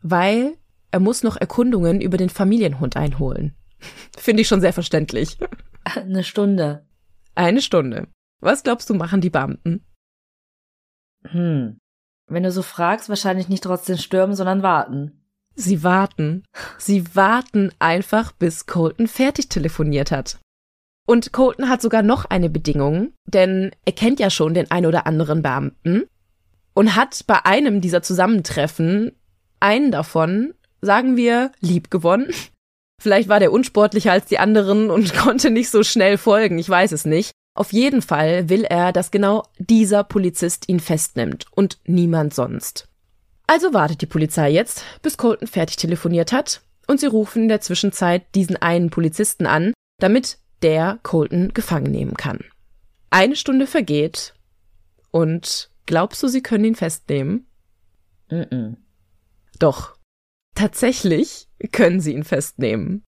[0.00, 0.56] weil
[0.90, 3.54] er muss noch Erkundungen über den Familienhund einholen.
[4.16, 5.38] Finde ich schon sehr verständlich.
[5.84, 6.86] Eine Stunde.
[7.34, 8.08] Eine Stunde.
[8.40, 9.84] Was glaubst du, machen die Beamten?
[11.26, 11.78] Hm.
[12.26, 15.23] Wenn du so fragst, wahrscheinlich nicht trotzdem stürmen, sondern warten.
[15.54, 16.44] Sie warten.
[16.78, 20.38] Sie warten einfach, bis Colton fertig telefoniert hat.
[21.06, 25.06] Und Colton hat sogar noch eine Bedingung, denn er kennt ja schon den ein oder
[25.06, 26.04] anderen Beamten
[26.72, 29.12] und hat bei einem dieser Zusammentreffen
[29.60, 32.32] einen davon, sagen wir, lieb gewonnen
[33.04, 36.92] Vielleicht war der unsportlicher als die anderen und konnte nicht so schnell folgen, ich weiß
[36.92, 37.32] es nicht.
[37.54, 42.88] Auf jeden Fall will er, dass genau dieser Polizist ihn festnimmt und niemand sonst.
[43.46, 47.60] Also wartet die Polizei jetzt, bis Colton fertig telefoniert hat, und sie rufen in der
[47.60, 52.40] Zwischenzeit diesen einen Polizisten an, damit der Colton gefangen nehmen kann.
[53.10, 54.34] Eine Stunde vergeht
[55.10, 57.46] und glaubst du, sie können ihn festnehmen?
[58.30, 58.76] Mm -mm.
[59.58, 59.96] Doch.
[60.54, 63.02] Tatsächlich können sie ihn festnehmen.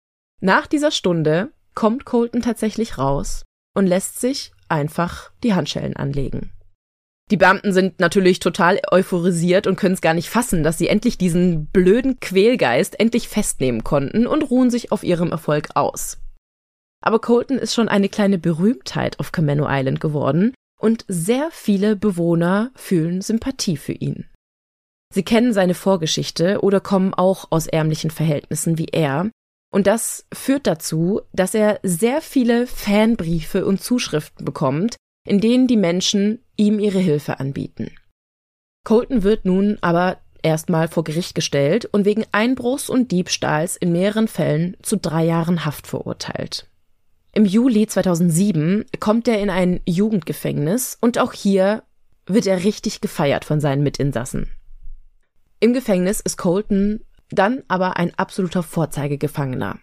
[0.41, 3.43] Nach dieser Stunde kommt Colton tatsächlich raus
[3.76, 6.53] und lässt sich einfach die Handschellen anlegen.
[7.32, 11.18] Die Beamten sind natürlich total euphorisiert und können es gar nicht fassen, dass sie endlich
[11.18, 16.20] diesen blöden Quälgeist endlich festnehmen konnten und ruhen sich auf ihrem Erfolg aus.
[17.02, 22.72] Aber Colton ist schon eine kleine Berühmtheit auf Camano Island geworden und sehr viele Bewohner
[22.76, 24.26] fühlen Sympathie für ihn.
[25.14, 29.30] Sie kennen seine Vorgeschichte oder kommen auch aus ärmlichen Verhältnissen wie er
[29.72, 35.78] und das führt dazu, dass er sehr viele Fanbriefe und Zuschriften bekommt, in denen die
[35.78, 37.92] Menschen ihm ihre Hilfe anbieten.
[38.84, 44.28] Colton wird nun aber erstmal vor Gericht gestellt und wegen Einbruchs und Diebstahls in mehreren
[44.28, 46.68] Fällen zu drei Jahren Haft verurteilt.
[47.34, 51.84] Im Juli 2007 kommt er in ein Jugendgefängnis und auch hier
[52.28, 54.52] wird er richtig gefeiert von seinen Mitinsassen.
[55.60, 59.80] Im Gefängnis ist Colton dann aber ein absoluter Vorzeigegefangener.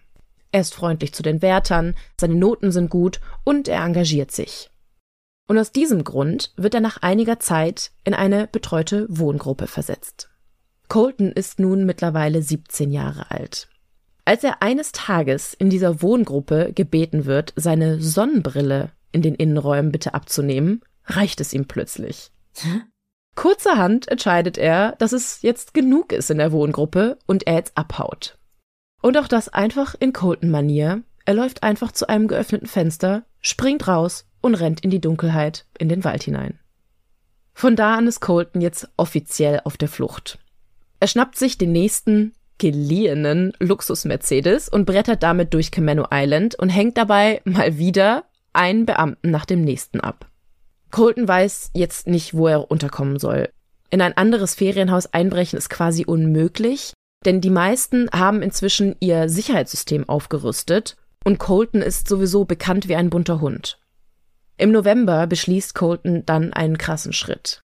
[0.53, 4.70] Er ist freundlich zu den Wärtern, seine Noten sind gut und er engagiert sich.
[5.51, 10.29] Und aus diesem Grund wird er nach einiger Zeit in eine betreute Wohngruppe versetzt.
[10.87, 13.67] Colton ist nun mittlerweile 17 Jahre alt.
[14.23, 20.13] Als er eines Tages in dieser Wohngruppe gebeten wird, seine Sonnenbrille in den Innenräumen bitte
[20.13, 22.31] abzunehmen, reicht es ihm plötzlich.
[23.35, 28.37] Kurzerhand entscheidet er, dass es jetzt genug ist in der Wohngruppe und er jetzt abhaut.
[29.01, 31.03] Und auch das einfach in Colton-Manier.
[31.25, 35.89] Er läuft einfach zu einem geöffneten Fenster, springt raus und rennt in die Dunkelheit in
[35.89, 36.59] den Wald hinein.
[37.53, 40.39] Von da an ist Colton jetzt offiziell auf der Flucht.
[40.99, 46.97] Er schnappt sich den nächsten geliehenen Luxus-Mercedes und brettert damit durch Camano Island und hängt
[46.97, 50.27] dabei mal wieder einen Beamten nach dem nächsten ab.
[50.91, 53.49] Colton weiß jetzt nicht, wo er unterkommen soll.
[53.89, 56.93] In ein anderes Ferienhaus einbrechen ist quasi unmöglich,
[57.25, 63.09] denn die meisten haben inzwischen ihr Sicherheitssystem aufgerüstet und Colton ist sowieso bekannt wie ein
[63.09, 63.80] bunter Hund.
[64.61, 67.63] Im November beschließt Colton dann einen krassen Schritt.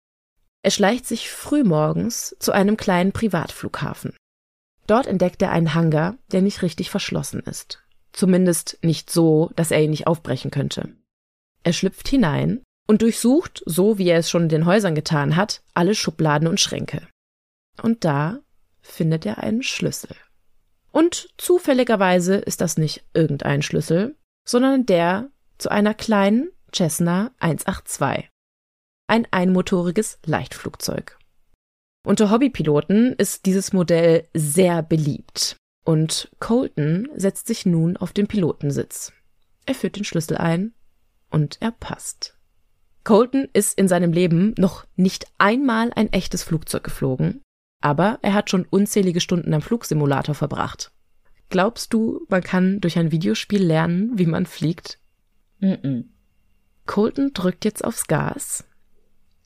[0.62, 4.16] Er schleicht sich frühmorgens zu einem kleinen Privatflughafen.
[4.86, 7.82] Dort entdeckt er einen Hangar, der nicht richtig verschlossen ist.
[8.12, 10.94] Zumindest nicht so, dass er ihn nicht aufbrechen könnte.
[11.64, 15.64] Er schlüpft hinein und durchsucht, so wie er es schon in den Häusern getan hat,
[15.74, 17.08] alle Schubladen und Schränke.
[17.82, 18.38] Und da
[18.82, 20.14] findet er einen Schlüssel.
[20.92, 24.14] Und zufälligerweise ist das nicht irgendein Schlüssel,
[24.46, 25.28] sondern der
[25.58, 28.28] zu einer kleinen Cessna 182.
[29.06, 31.18] Ein einmotoriges Leichtflugzeug.
[32.04, 39.12] Unter Hobbypiloten ist dieses Modell sehr beliebt und Colton setzt sich nun auf den Pilotensitz.
[39.66, 40.74] Er führt den Schlüssel ein
[41.30, 42.36] und er passt.
[43.04, 47.40] Colton ist in seinem Leben noch nicht einmal ein echtes Flugzeug geflogen,
[47.82, 50.90] aber er hat schon unzählige Stunden am Flugsimulator verbracht.
[51.50, 54.98] Glaubst du, man kann durch ein Videospiel lernen, wie man fliegt?
[55.60, 56.13] Mm -mm.
[56.86, 58.64] Colton drückt jetzt aufs Gas.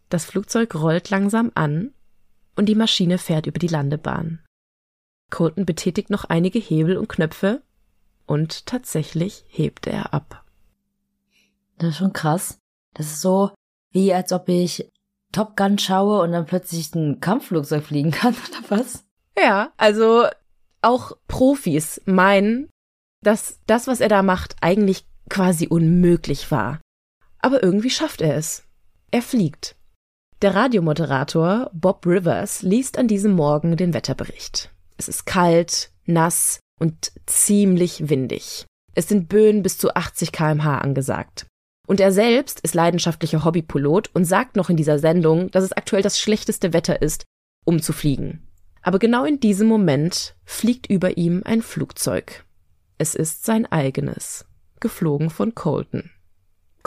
[0.08, 1.92] Das Flugzeug rollt langsam an
[2.56, 4.40] und die Maschine fährt über die Landebahn.
[5.30, 7.62] Colton betätigt noch einige Hebel und Knöpfe
[8.26, 10.44] und tatsächlich hebt er ab.
[11.78, 12.58] Das ist schon krass.
[12.94, 13.50] Das ist so,
[13.92, 14.90] wie als ob ich
[15.32, 19.04] Top Gun schaue und dann plötzlich ein Kampfflugzeug fliegen kann, oder was?
[19.36, 20.26] Ja, also
[20.82, 22.70] auch Profis meinen,
[23.22, 26.80] dass das, was er da macht, eigentlich quasi unmöglich war.
[27.48, 28.64] Aber irgendwie schafft er es.
[29.10, 29.74] Er fliegt.
[30.42, 34.70] Der Radiomoderator Bob Rivers liest an diesem Morgen den Wetterbericht.
[34.98, 38.66] Es ist kalt, nass und ziemlich windig.
[38.94, 41.46] Es sind Böen bis zu 80 kmh angesagt.
[41.86, 46.02] Und er selbst ist leidenschaftlicher Hobbypilot und sagt noch in dieser Sendung, dass es aktuell
[46.02, 47.24] das schlechteste Wetter ist,
[47.64, 48.46] um zu fliegen.
[48.82, 52.44] Aber genau in diesem Moment fliegt über ihm ein Flugzeug.
[52.98, 54.44] Es ist sein eigenes,
[54.80, 56.10] geflogen von Colton.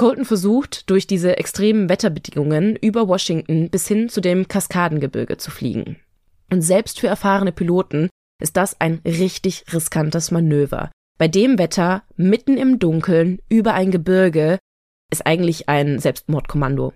[0.02, 5.98] Colton versucht, durch diese extremen Wetterbedingungen über Washington bis hin zu dem Kaskadengebirge zu fliegen.
[6.50, 8.10] Und selbst für erfahrene Piloten
[8.42, 10.90] ist das ein richtig riskantes Manöver.
[11.20, 14.58] Bei dem Wetter, mitten im Dunkeln, über ein Gebirge,
[15.12, 16.94] ist eigentlich ein Selbstmordkommando.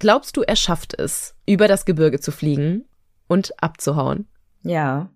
[0.00, 2.86] Glaubst du, er schafft es, über das Gebirge zu fliegen
[3.28, 4.26] und abzuhauen?
[4.64, 5.12] Ja.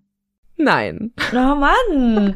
[0.57, 1.13] Nein.
[1.31, 2.35] Oh Mann.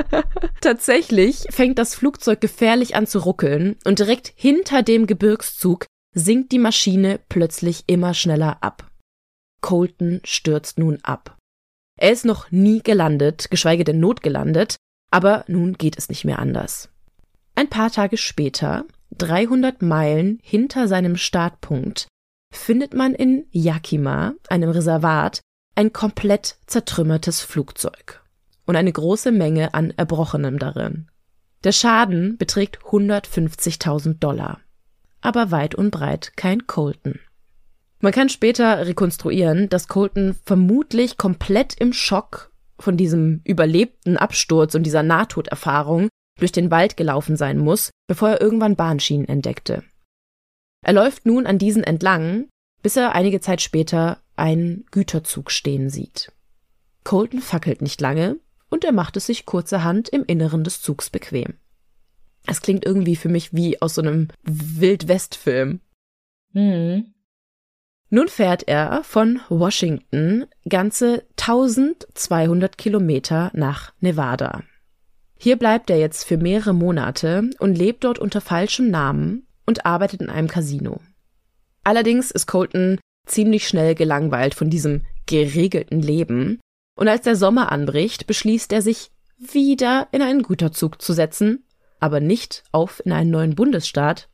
[0.60, 6.58] Tatsächlich fängt das Flugzeug gefährlich an zu ruckeln und direkt hinter dem Gebirgszug sinkt die
[6.58, 8.90] Maschine plötzlich immer schneller ab.
[9.60, 11.36] Colton stürzt nun ab.
[11.98, 14.76] Er ist noch nie gelandet, geschweige denn notgelandet,
[15.10, 16.88] aber nun geht es nicht mehr anders.
[17.54, 18.86] Ein paar Tage später,
[19.18, 22.08] 300 Meilen hinter seinem Startpunkt,
[22.52, 25.40] findet man in Yakima, einem Reservat,
[25.74, 28.22] ein komplett zertrümmertes Flugzeug
[28.66, 31.08] und eine große Menge an Erbrochenem darin.
[31.64, 34.60] Der Schaden beträgt 150.000 Dollar,
[35.20, 37.20] aber weit und breit kein Colton.
[38.00, 44.84] Man kann später rekonstruieren, dass Colton vermutlich komplett im Schock von diesem überlebten Absturz und
[44.84, 49.84] dieser Nahtoderfahrung durch den Wald gelaufen sein muss, bevor er irgendwann Bahnschienen entdeckte.
[50.82, 52.48] Er läuft nun an diesen entlang,
[52.82, 56.32] bis er einige Zeit später einen Güterzug stehen sieht.
[57.04, 61.54] Colton fackelt nicht lange und er macht es sich kurzerhand im Inneren des Zugs bequem.
[62.46, 65.80] Es klingt irgendwie für mich wie aus so einem Wildwest-Film.
[66.52, 67.14] Hm.
[68.08, 74.64] Nun fährt er von Washington ganze 1200 Kilometer nach Nevada.
[75.38, 80.20] Hier bleibt er jetzt für mehrere Monate und lebt dort unter falschem Namen und arbeitet
[80.20, 81.00] in einem Casino.
[81.84, 86.60] Allerdings ist Colton ziemlich schnell gelangweilt von diesem geregelten Leben
[87.00, 91.64] und als der Sommer anbricht, beschließt er sich wieder in einen Güterzug zu setzen,
[91.98, 94.28] aber nicht auf in einen neuen Bundesstaat,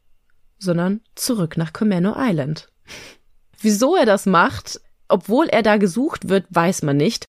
[0.59, 2.73] sondern zurück nach Comano Island.
[3.61, 7.25] Wieso er das macht, obwohl er da gesucht wird, weiß man nicht.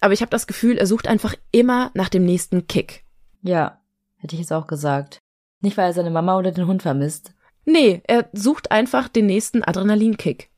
[0.00, 3.04] Aber ich habe das Gefühl, er sucht einfach immer nach dem nächsten Kick.
[3.42, 3.80] Ja,
[4.16, 5.18] hätte ich jetzt auch gesagt.
[5.60, 7.32] Nicht, weil er seine Mama oder den Hund vermisst.
[7.64, 10.50] Nee, er sucht einfach den nächsten Adrenalinkick.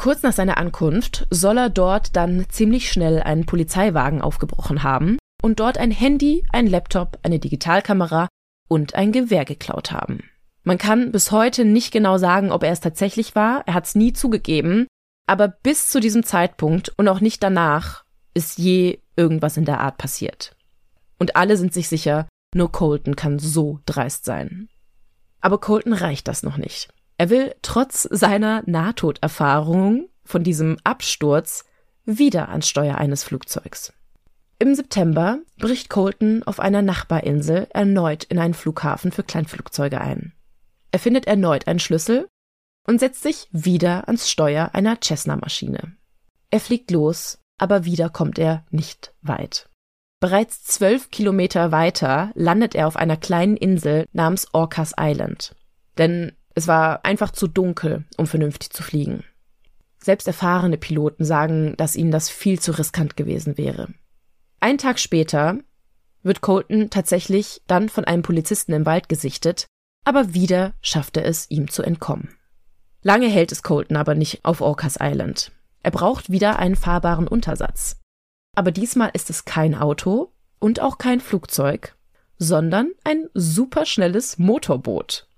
[0.00, 5.60] Kurz nach seiner Ankunft soll er dort dann ziemlich schnell einen Polizeiwagen aufgebrochen haben und
[5.60, 8.26] dort ein Handy, ein Laptop, eine Digitalkamera
[8.66, 10.24] und ein Gewehr geklaut haben.
[10.62, 13.62] Man kann bis heute nicht genau sagen, ob er es tatsächlich war.
[13.66, 14.86] Er hat es nie zugegeben.
[15.26, 19.98] Aber bis zu diesem Zeitpunkt und auch nicht danach ist je irgendwas in der Art
[19.98, 20.56] passiert.
[21.18, 24.70] Und alle sind sich sicher, nur Colton kann so dreist sein.
[25.42, 26.88] Aber Colton reicht das noch nicht.
[27.20, 31.66] Er will trotz seiner Nahtoderfahrung von diesem Absturz
[32.06, 33.92] wieder ans Steuer eines Flugzeugs.
[34.58, 40.32] Im September bricht Colton auf einer Nachbarinsel erneut in einen Flughafen für Kleinflugzeuge ein.
[40.92, 42.26] Er findet erneut einen Schlüssel
[42.86, 45.92] und setzt sich wieder ans Steuer einer Cessna-Maschine.
[46.48, 49.68] Er fliegt los, aber wieder kommt er nicht weit.
[50.20, 55.54] Bereits zwölf Kilometer weiter landet er auf einer kleinen Insel namens Orcas Island.
[55.98, 59.24] Denn es war einfach zu dunkel, um vernünftig zu fliegen.
[60.02, 63.88] Selbst erfahrene Piloten sagen, dass ihnen das viel zu riskant gewesen wäre.
[64.60, 65.58] Ein Tag später
[66.22, 69.66] wird Colton tatsächlich dann von einem Polizisten im Wald gesichtet
[70.04, 72.36] aber wieder schafft er es, ihm zu entkommen.
[73.02, 75.52] Lange hält es Colton aber nicht auf Orcas Island.
[75.82, 78.00] Er braucht wieder einen fahrbaren Untersatz.
[78.54, 81.96] Aber diesmal ist es kein Auto und auch kein Flugzeug,
[82.38, 85.28] sondern ein superschnelles Motorboot.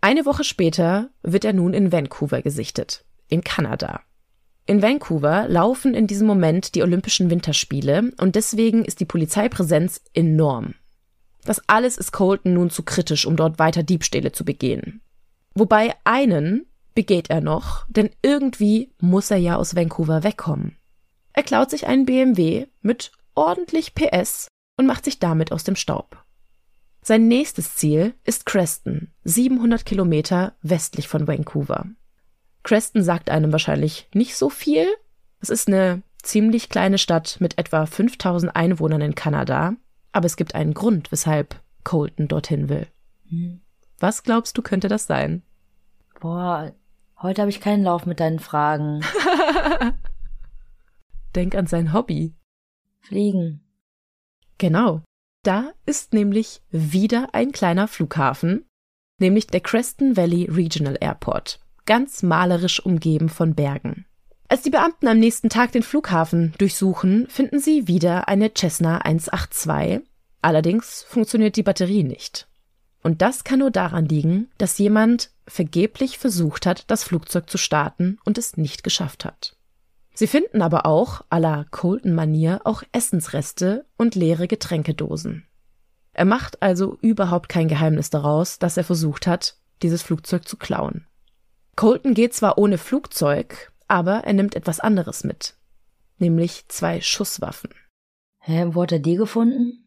[0.00, 4.00] Eine Woche später wird er nun in Vancouver gesichtet, in Kanada.
[4.66, 10.74] In Vancouver laufen in diesem Moment die Olympischen Winterspiele und deswegen ist die Polizeipräsenz enorm.
[11.44, 15.00] Das alles ist Colton nun zu kritisch, um dort weiter Diebstähle zu begehen.
[15.54, 20.76] Wobei einen begeht er noch, denn irgendwie muss er ja aus Vancouver wegkommen.
[21.32, 26.24] Er klaut sich einen BMW mit ordentlich PS und macht sich damit aus dem Staub.
[27.06, 31.86] Sein nächstes Ziel ist Creston, 700 Kilometer westlich von Vancouver.
[32.64, 34.88] Creston sagt einem wahrscheinlich nicht so viel.
[35.40, 39.76] Es ist eine ziemlich kleine Stadt mit etwa 5000 Einwohnern in Kanada
[40.16, 42.86] aber es gibt einen Grund, weshalb Colton dorthin will.
[43.28, 43.60] Hm.
[43.98, 45.42] Was glaubst du, könnte das sein?
[46.20, 46.72] Boah,
[47.20, 49.02] heute habe ich keinen Lauf mit deinen Fragen.
[51.36, 52.34] Denk an sein Hobby.
[53.00, 53.60] Fliegen.
[54.56, 55.02] Genau.
[55.46, 58.66] Da ist nämlich wieder ein kleiner Flughafen,
[59.20, 64.06] nämlich der Creston Valley Regional Airport, ganz malerisch umgeben von Bergen.
[64.48, 70.00] Als die Beamten am nächsten Tag den Flughafen durchsuchen, finden sie wieder eine Cessna 182.
[70.42, 72.48] Allerdings funktioniert die Batterie nicht.
[73.04, 78.18] Und das kann nur daran liegen, dass jemand vergeblich versucht hat, das Flugzeug zu starten
[78.24, 79.56] und es nicht geschafft hat.
[80.18, 85.46] Sie finden aber auch, à la Colton-Manier, auch Essensreste und leere Getränkedosen.
[86.14, 91.06] Er macht also überhaupt kein Geheimnis daraus, dass er versucht hat, dieses Flugzeug zu klauen.
[91.76, 95.54] Colton geht zwar ohne Flugzeug, aber er nimmt etwas anderes mit,
[96.16, 97.74] nämlich zwei Schusswaffen.
[98.38, 99.84] Hä, wo hat er die gefunden?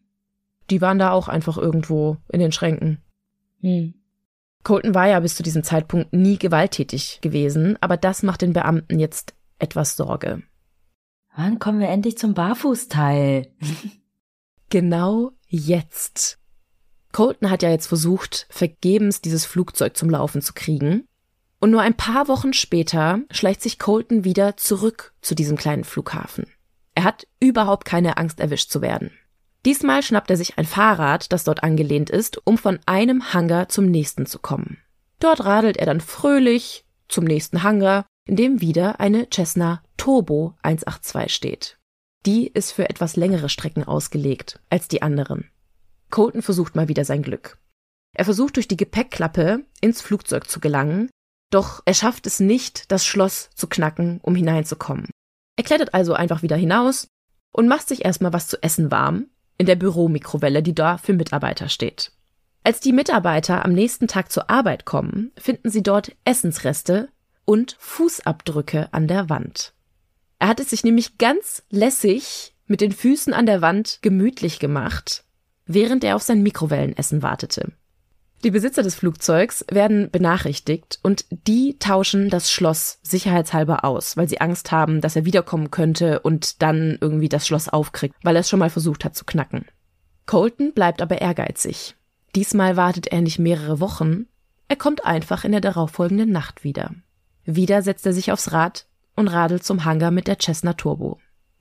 [0.70, 3.02] Die waren da auch einfach irgendwo in den Schränken.
[3.62, 3.94] Hm.
[4.62, 9.00] Colton war ja bis zu diesem Zeitpunkt nie gewalttätig gewesen, aber das macht den Beamten
[9.00, 10.42] jetzt etwas Sorge.
[11.36, 13.52] Wann kommen wir endlich zum Barfußteil?
[14.70, 16.38] genau jetzt.
[17.12, 21.06] Colton hat ja jetzt versucht, vergebens dieses Flugzeug zum Laufen zu kriegen.
[21.60, 26.46] Und nur ein paar Wochen später schleicht sich Colton wieder zurück zu diesem kleinen Flughafen.
[26.94, 29.10] Er hat überhaupt keine Angst, erwischt zu werden.
[29.66, 33.86] Diesmal schnappt er sich ein Fahrrad, das dort angelehnt ist, um von einem Hangar zum
[33.86, 34.78] nächsten zu kommen.
[35.18, 41.34] Dort radelt er dann fröhlich zum nächsten Hangar, in dem wieder eine Cessna Turbo 182
[41.34, 41.78] steht.
[42.26, 45.50] Die ist für etwas längere Strecken ausgelegt als die anderen.
[46.10, 47.58] Colton versucht mal wieder sein Glück.
[48.14, 51.08] Er versucht durch die Gepäckklappe ins Flugzeug zu gelangen,
[51.50, 55.10] doch er schafft es nicht, das Schloss zu knacken, um hineinzukommen.
[55.56, 57.08] Er klettert also einfach wieder hinaus
[57.52, 59.26] und macht sich erstmal was zu essen warm
[59.58, 62.12] in der Büromikrowelle, die da für Mitarbeiter steht.
[62.62, 67.08] Als die Mitarbeiter am nächsten Tag zur Arbeit kommen, finden sie dort Essensreste
[67.50, 69.72] und Fußabdrücke an der Wand.
[70.38, 75.24] Er hat es sich nämlich ganz lässig mit den Füßen an der Wand gemütlich gemacht,
[75.66, 77.72] während er auf sein Mikrowellenessen wartete.
[78.44, 84.40] Die Besitzer des Flugzeugs werden benachrichtigt und die tauschen das Schloss sicherheitshalber aus, weil sie
[84.40, 88.48] Angst haben, dass er wiederkommen könnte und dann irgendwie das Schloss aufkriegt, weil er es
[88.48, 89.64] schon mal versucht hat zu knacken.
[90.26, 91.96] Colton bleibt aber ehrgeizig.
[92.36, 94.26] Diesmal wartet er nicht mehrere Wochen,
[94.68, 96.92] er kommt einfach in der darauffolgenden Nacht wieder.
[97.44, 98.86] Wieder setzt er sich aufs Rad
[99.16, 101.18] und radelt zum Hangar mit der Cessna Turbo.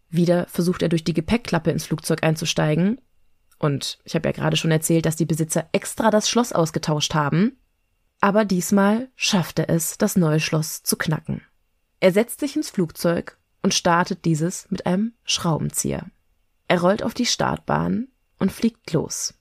[0.10, 3.00] Wieder versucht er durch die Gepäckklappe ins Flugzeug einzusteigen,
[3.60, 7.58] und ich habe ja gerade schon erzählt, dass die Besitzer extra das Schloss ausgetauscht haben.
[8.22, 11.42] Aber diesmal schafft er es, das neue Schloss zu knacken.
[12.00, 16.10] Er setzt sich ins Flugzeug und startet dieses mit einem Schraubenzieher.
[16.70, 18.08] Er rollt auf die Startbahn
[18.40, 19.34] und fliegt los.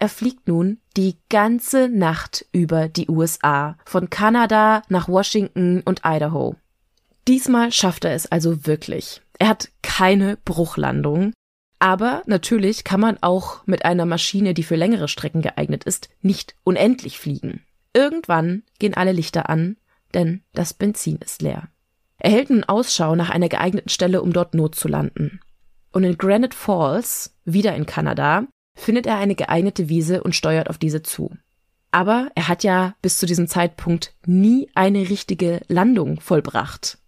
[0.00, 6.56] Er fliegt nun die ganze Nacht über die USA, von Kanada nach Washington und Idaho.
[7.28, 9.20] Diesmal schafft er es also wirklich.
[9.38, 11.34] Er hat keine Bruchlandung,
[11.80, 16.54] aber natürlich kann man auch mit einer Maschine, die für längere Strecken geeignet ist, nicht
[16.64, 17.62] unendlich fliegen.
[17.92, 19.76] Irgendwann gehen alle Lichter an,
[20.14, 21.68] denn das Benzin ist leer.
[22.16, 25.40] Er hält nun Ausschau nach einer geeigneten Stelle, um dort Not zu landen.
[25.92, 30.78] Und in Granite Falls, wieder in Kanada, findet er eine geeignete Wiese und steuert auf
[30.78, 31.36] diese zu.
[31.92, 36.98] Aber er hat ja bis zu diesem Zeitpunkt nie eine richtige Landung vollbracht.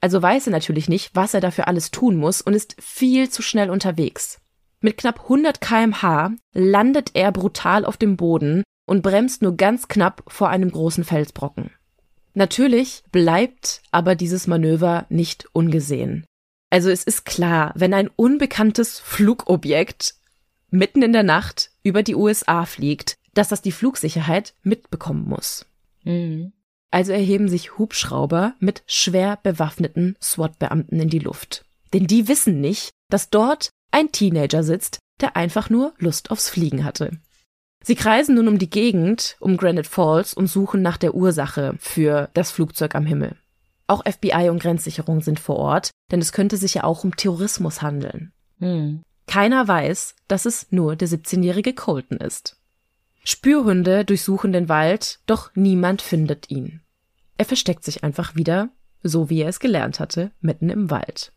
[0.00, 3.42] Also weiß er natürlich nicht, was er dafür alles tun muss und ist viel zu
[3.42, 4.40] schnell unterwegs.
[4.80, 10.22] Mit knapp 100 kmh landet er brutal auf dem Boden und bremst nur ganz knapp
[10.28, 11.70] vor einem großen Felsbrocken.
[12.34, 16.24] Natürlich bleibt aber dieses Manöver nicht ungesehen.
[16.70, 20.14] Also es ist klar, wenn ein unbekanntes Flugobjekt
[20.70, 25.66] mitten in der Nacht über die USA fliegt, dass das die Flugsicherheit mitbekommen muss.
[26.04, 26.52] Mhm.
[26.90, 31.64] Also erheben sich Hubschrauber mit schwer bewaffneten SWAT-Beamten in die Luft.
[31.92, 36.84] Denn die wissen nicht, dass dort ein Teenager sitzt, der einfach nur Lust aufs Fliegen
[36.84, 37.18] hatte.
[37.82, 42.30] Sie kreisen nun um die Gegend, um Granite Falls und suchen nach der Ursache für
[42.34, 43.36] das Flugzeug am Himmel.
[43.86, 47.82] Auch FBI und Grenzsicherung sind vor Ort, denn es könnte sich ja auch um Terrorismus
[47.82, 48.32] handeln.
[48.58, 49.02] Hm.
[49.26, 52.56] Keiner weiß, dass es nur der 17-jährige Colton ist.
[53.24, 56.80] Spürhunde durchsuchen den Wald, doch niemand findet ihn.
[57.38, 58.70] Er versteckt sich einfach wieder,
[59.02, 61.32] so wie er es gelernt hatte, mitten im Wald.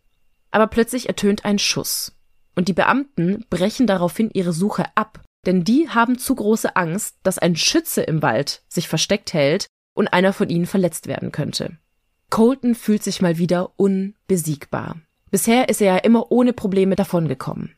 [0.52, 2.16] Aber plötzlich ertönt ein Schuss.
[2.56, 7.40] Und die Beamten brechen daraufhin ihre Suche ab, denn die haben zu große Angst, dass
[7.40, 11.78] ein Schütze im Wald sich versteckt hält und einer von ihnen verletzt werden könnte.
[12.30, 14.98] Colton fühlt sich mal wieder unbesiegbar.
[15.32, 17.76] Bisher ist er ja immer ohne Probleme davongekommen.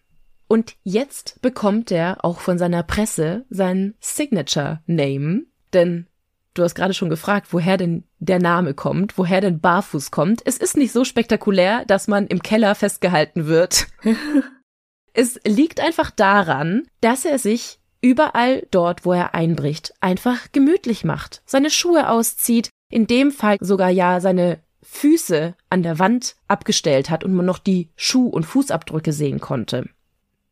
[0.52, 6.08] Und jetzt bekommt er auch von seiner Presse seinen Signature Name, denn
[6.56, 10.42] du hast gerade schon gefragt, woher denn der Name kommt, woher denn Barfuß kommt.
[10.44, 13.88] Es ist nicht so spektakulär, dass man im Keller festgehalten wird.
[15.14, 21.44] es liegt einfach daran, dass er sich überall dort, wo er einbricht, einfach gemütlich macht,
[21.46, 27.24] seine Schuhe auszieht, in dem Fall sogar ja seine Füße an der Wand abgestellt hat
[27.24, 29.88] und man noch die Schuh- und Fußabdrücke sehen konnte.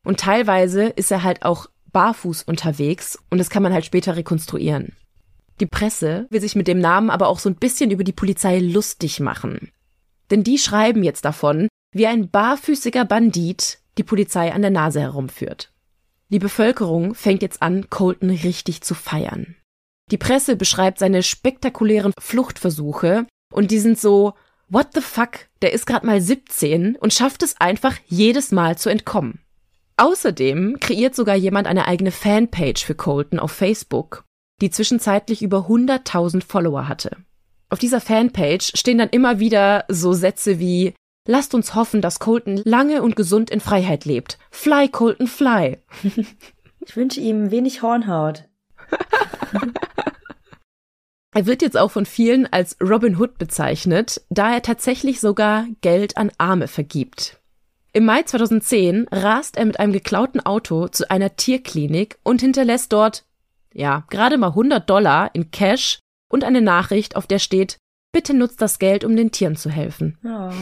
[0.05, 4.93] Und teilweise ist er halt auch barfuß unterwegs und das kann man halt später rekonstruieren.
[5.59, 8.59] Die Presse will sich mit dem Namen aber auch so ein bisschen über die Polizei
[8.59, 9.71] lustig machen.
[10.31, 15.71] Denn die schreiben jetzt davon, wie ein barfüßiger Bandit die Polizei an der Nase herumführt.
[16.29, 19.55] Die Bevölkerung fängt jetzt an, Colton richtig zu feiern.
[20.11, 24.33] Die Presse beschreibt seine spektakulären Fluchtversuche und die sind so
[24.69, 28.89] what the fuck, der ist gerade mal 17 und schafft es einfach jedes Mal zu
[28.89, 29.39] entkommen.
[29.99, 34.23] Außerdem kreiert sogar jemand eine eigene Fanpage für Colton auf Facebook,
[34.61, 37.17] die zwischenzeitlich über 100.000 Follower hatte.
[37.69, 40.93] Auf dieser Fanpage stehen dann immer wieder so Sätze wie
[41.27, 44.39] Lasst uns hoffen, dass Colton lange und gesund in Freiheit lebt.
[44.51, 45.77] Fly, Colton, fly.
[46.81, 48.45] Ich wünsche ihm wenig Hornhaut.
[51.35, 56.15] er wird jetzt auch von vielen als Robin Hood bezeichnet, da er tatsächlich sogar Geld
[56.15, 57.38] an Arme vergibt.
[57.99, 63.25] Im Mai 2010 rast er mit einem geklauten Auto zu einer Tierklinik und hinterlässt dort,
[63.73, 67.75] ja, gerade mal 100 Dollar in Cash und eine Nachricht, auf der steht,
[68.13, 70.17] bitte nutzt das Geld, um den Tieren zu helfen.
[70.23, 70.53] Oh.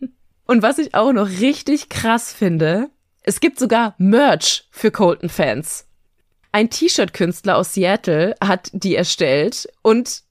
[0.46, 2.88] Und was ich auch noch richtig krass finde,
[3.22, 5.86] es gibt sogar Merch für Colton-Fans.
[6.52, 10.22] Ein T-Shirt-Künstler aus Seattle hat die erstellt und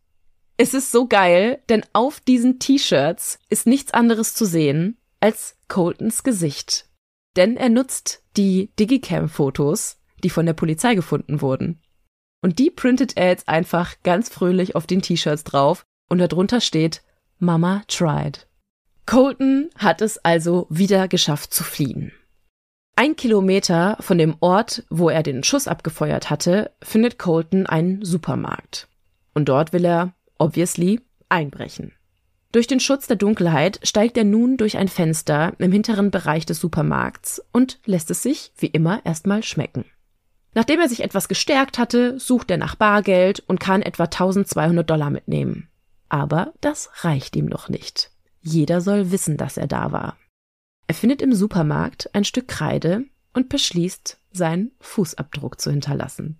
[0.57, 6.24] es ist so geil, denn auf diesen T-Shirts ist nichts anderes zu sehen als Coltons
[6.24, 6.89] Gesicht.
[7.36, 11.82] Denn er nutzt die Digicam-Fotos, die von der Polizei gefunden wurden.
[12.41, 17.03] Und die printet er jetzt einfach ganz fröhlich auf den T-Shirts drauf und darunter steht
[17.39, 18.47] Mama tried.
[19.05, 22.11] Colton hat es also wieder geschafft zu fliehen.
[22.95, 28.88] Ein Kilometer von dem Ort, wo er den Schuss abgefeuert hatte, findet Colton einen Supermarkt.
[29.34, 31.91] Und dort will er, obviously, einbrechen.
[32.56, 36.62] Durch den Schutz der Dunkelheit steigt er nun durch ein Fenster im hinteren Bereich des
[36.62, 39.84] Supermarkts und lässt es sich, wie immer, erstmal schmecken.
[40.53, 45.10] Nachdem er sich etwas gestärkt hatte, sucht er nach Bargeld und kann etwa 1200 Dollar
[45.10, 45.68] mitnehmen.
[46.08, 48.10] Aber das reicht ihm noch nicht.
[48.39, 50.16] Jeder soll wissen, dass er da war.
[50.88, 53.03] Er findet im Supermarkt ein Stück Kreide
[53.34, 56.39] und beschließt, seinen Fußabdruck zu hinterlassen.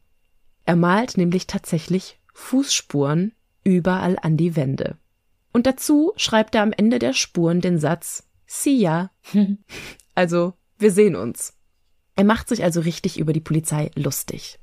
[0.64, 3.34] Er malt nämlich tatsächlich Fußspuren
[3.66, 4.96] überall an die Wände.
[5.56, 9.12] Und dazu schreibt er am Ende der Spuren den Satz See ya.
[10.14, 11.54] also, wir sehen uns.
[12.18, 14.60] Er macht sich also richtig über die Polizei lustig.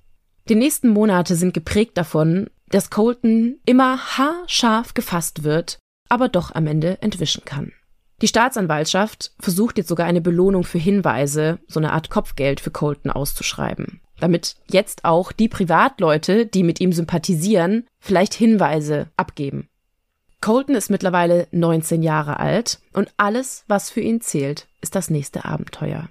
[0.50, 5.78] Die nächsten Monate sind geprägt davon, dass Colton immer haarscharf gefasst wird,
[6.10, 7.72] aber doch am Ende entwischen kann.
[8.20, 13.10] Die Staatsanwaltschaft versucht jetzt sogar eine Belohnung für Hinweise, so eine Art Kopfgeld für Colton
[13.10, 19.70] auszuschreiben, damit jetzt auch die Privatleute, die mit ihm sympathisieren, vielleicht Hinweise abgeben.
[20.42, 25.44] Colton ist mittlerweile 19 Jahre alt und alles, was für ihn zählt, ist das nächste
[25.44, 26.08] Abenteuer.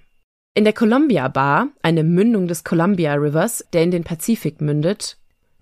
[0.54, 5.18] In der Columbia Bar, eine Mündung des Columbia Rivers, der in den Pazifik mündet,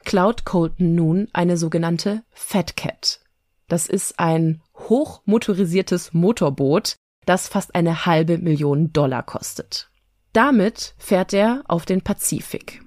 [0.06, 3.22] klaut Colton nun eine sogenannte Fat Cat.
[3.68, 6.96] Das ist ein hochmotorisiertes Motorboot,
[7.26, 9.90] das fast eine halbe Million Dollar kostet.
[10.32, 12.84] Damit fährt er auf den Pazifik.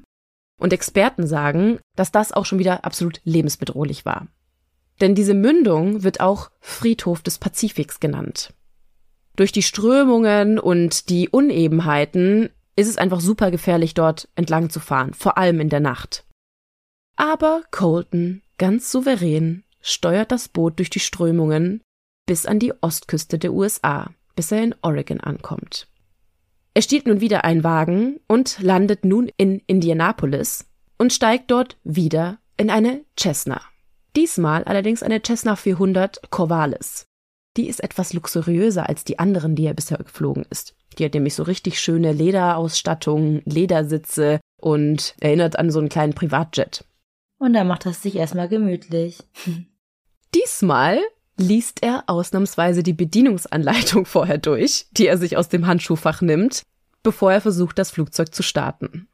[0.61, 4.28] Und Experten sagen, dass das auch schon wieder absolut lebensbedrohlich war.
[5.03, 8.55] Denn diese Mündung wird auch Friedhof des Pazifiks genannt.
[9.34, 15.12] Durch die Strömungen und die Unebenheiten ist es einfach super gefährlich, dort entlang zu fahren,
[15.12, 16.24] vor allem in der Nacht.
[17.16, 21.80] Aber Colton, ganz souverän, steuert das Boot durch die Strömungen
[22.24, 25.88] bis an die Ostküste der USA, bis er in Oregon ankommt.
[26.74, 32.38] Er stiehlt nun wieder einen Wagen und landet nun in Indianapolis und steigt dort wieder
[32.57, 33.71] in eine Cessna.
[34.16, 37.06] Diesmal allerdings eine Cessna 400 Corvallis.
[37.56, 40.74] Die ist etwas luxuriöser als die anderen, die er bisher geflogen ist.
[40.98, 46.84] Die hat nämlich so richtig schöne Lederausstattung, Ledersitze und erinnert an so einen kleinen Privatjet.
[47.38, 49.18] Und da macht er sich erstmal gemütlich.
[50.34, 50.98] Diesmal
[51.36, 56.62] liest er ausnahmsweise die Bedienungsanleitung vorher durch, die er sich aus dem Handschuhfach nimmt,
[57.02, 59.08] bevor er versucht, das Flugzeug zu starten.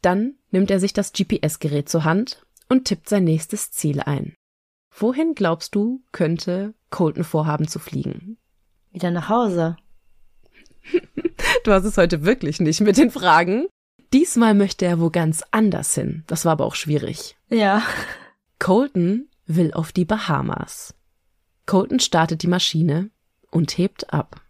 [0.00, 4.34] Dann nimmt er sich das GPS-Gerät zur Hand und tippt sein nächstes Ziel ein.
[4.94, 8.36] Wohin glaubst du, könnte Colton vorhaben zu fliegen?
[8.92, 9.76] Wieder nach Hause.
[11.64, 13.66] du hast es heute wirklich nicht mit den Fragen.
[14.12, 16.24] Diesmal möchte er wo ganz anders hin.
[16.26, 17.36] Das war aber auch schwierig.
[17.48, 17.82] Ja.
[18.58, 20.94] Colton will auf die Bahamas.
[21.64, 23.10] Colton startet die Maschine
[23.50, 24.42] und hebt ab.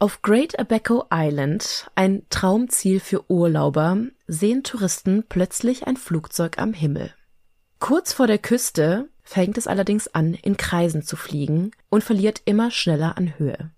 [0.00, 7.14] Auf Great Abaco Island, ein Traumziel für Urlauber, sehen Touristen plötzlich ein Flugzeug am Himmel.
[7.80, 12.70] Kurz vor der Küste fängt es allerdings an, in Kreisen zu fliegen und verliert immer
[12.70, 13.70] schneller an Höhe.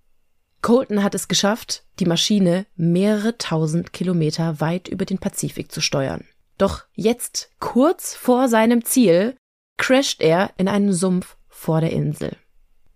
[0.63, 6.25] Colton hat es geschafft, die Maschine mehrere tausend Kilometer weit über den Pazifik zu steuern.
[6.59, 9.37] Doch jetzt, kurz vor seinem Ziel,
[9.79, 12.37] crasht er in einen Sumpf vor der Insel.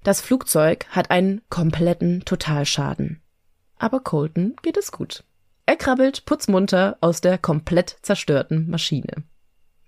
[0.02, 3.22] Das Flugzeug hat einen kompletten Totalschaden.
[3.78, 5.24] Aber Colton geht es gut.
[5.66, 9.24] Er krabbelt putzmunter aus der komplett zerstörten Maschine.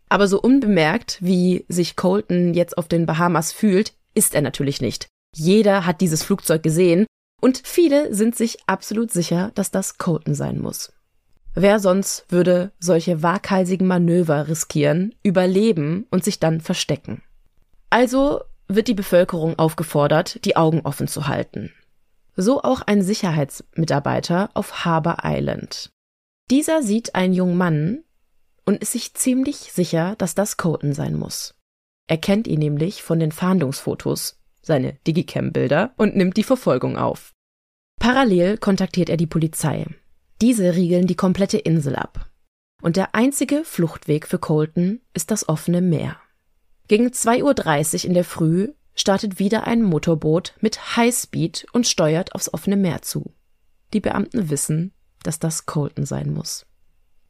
[0.09, 5.09] Aber so unbemerkt, wie sich Colton jetzt auf den Bahamas fühlt, ist er natürlich nicht.
[5.35, 7.07] Jeder hat dieses Flugzeug gesehen
[7.41, 10.93] und viele sind sich absolut sicher, dass das Colton sein muss.
[11.55, 17.23] Wer sonst würde solche waghalsigen Manöver riskieren, überleben und sich dann verstecken?
[17.91, 21.73] Also wird die Bevölkerung aufgefordert, die Augen offen zu halten.
[22.37, 25.91] So auch ein Sicherheitsmitarbeiter auf Harbour Island.
[26.51, 28.05] Dieser sieht einen jungen Mann
[28.67, 31.55] und ist sich ziemlich sicher, dass das Colton sein muss.
[32.09, 37.33] Er kennt ihn nämlich von den Fahndungsfotos, seine Digicam-Bilder und nimmt die Verfolgung auf.
[37.99, 39.87] Parallel kontaktiert er die Polizei.
[40.43, 42.31] Diese riegeln die komplette Insel ab.
[42.83, 46.21] Und der einzige Fluchtweg für Colton ist das offene Meer.
[46.89, 52.53] Gegen 2.30 Uhr in der Früh startet wieder ein Motorboot mit Highspeed und steuert aufs
[52.53, 53.33] offene Meer zu.
[53.93, 54.93] Die Beamten wissen,
[55.23, 56.67] dass das Colton sein muss.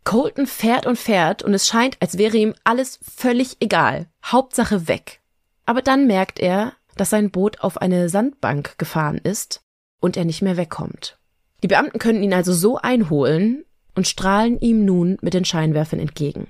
[0.06, 4.06] Colton fährt und fährt und es scheint, als wäre ihm alles völlig egal.
[4.24, 5.20] Hauptsache weg.
[5.66, 9.62] Aber dann merkt er, dass sein Boot auf eine Sandbank gefahren ist
[10.00, 11.18] und er nicht mehr wegkommt.
[11.64, 13.64] Die Beamten können ihn also so einholen
[13.96, 16.46] und strahlen ihm nun mit den Scheinwerfern entgegen.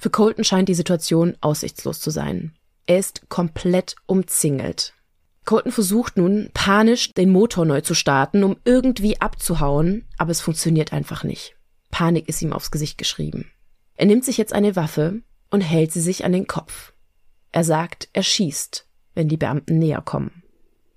[0.00, 2.54] Für Colton scheint die Situation aussichtslos zu sein.
[2.86, 4.94] Er ist komplett umzingelt.
[5.44, 10.94] Colton versucht nun panisch den Motor neu zu starten, um irgendwie abzuhauen, aber es funktioniert
[10.94, 11.54] einfach nicht.
[11.94, 13.52] Panik ist ihm aufs Gesicht geschrieben.
[13.94, 15.22] Er nimmt sich jetzt eine Waffe
[15.52, 16.92] und hält sie sich an den Kopf.
[17.52, 20.42] Er sagt, er schießt, wenn die Beamten näher kommen.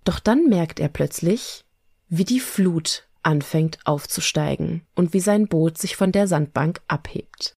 [0.05, 1.65] Doch dann merkt er plötzlich,
[2.09, 7.53] wie die Flut anfängt aufzusteigen und wie sein Boot sich von der Sandbank abhebt.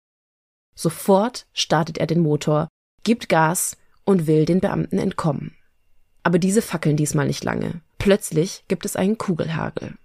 [0.74, 2.66] Sofort startet er den Motor,
[3.04, 5.54] gibt Gas und will den Beamten entkommen.
[6.24, 7.82] Aber diese fackeln diesmal nicht lange.
[7.98, 9.96] Plötzlich gibt es einen Kugelhagel.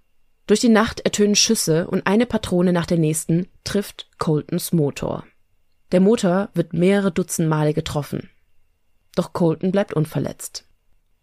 [0.46, 5.24] Durch die Nacht ertönen Schüsse und eine Patrone nach der nächsten trifft Coltons Motor.
[5.92, 8.28] Der Motor wird mehrere Dutzend Male getroffen.
[9.14, 10.66] Doch Colton bleibt unverletzt.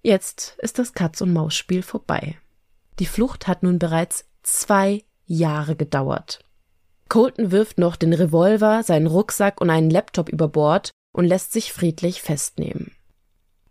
[0.02, 2.38] Jetzt ist das Katz-und-Maus-Spiel vorbei.
[3.00, 6.44] Die Flucht hat nun bereits zwei Jahre gedauert.
[7.10, 11.74] Colton wirft noch den Revolver, seinen Rucksack und einen Laptop über Bord und lässt sich
[11.74, 12.94] friedlich festnehmen.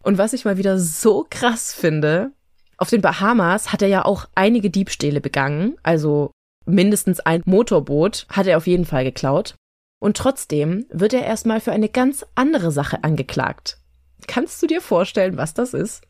[0.03, 2.33] Und was ich mal wieder so krass finde,
[2.81, 6.33] auf den Bahamas hat er ja auch einige Diebstähle begangen, also
[6.65, 9.55] mindestens ein Motorboot hat er auf jeden Fall geklaut.
[10.01, 13.79] Und trotzdem wird er erstmal für eine ganz andere Sache angeklagt.
[14.27, 16.03] Kannst du dir vorstellen, was das ist?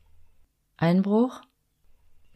[0.76, 1.40] Einbruch?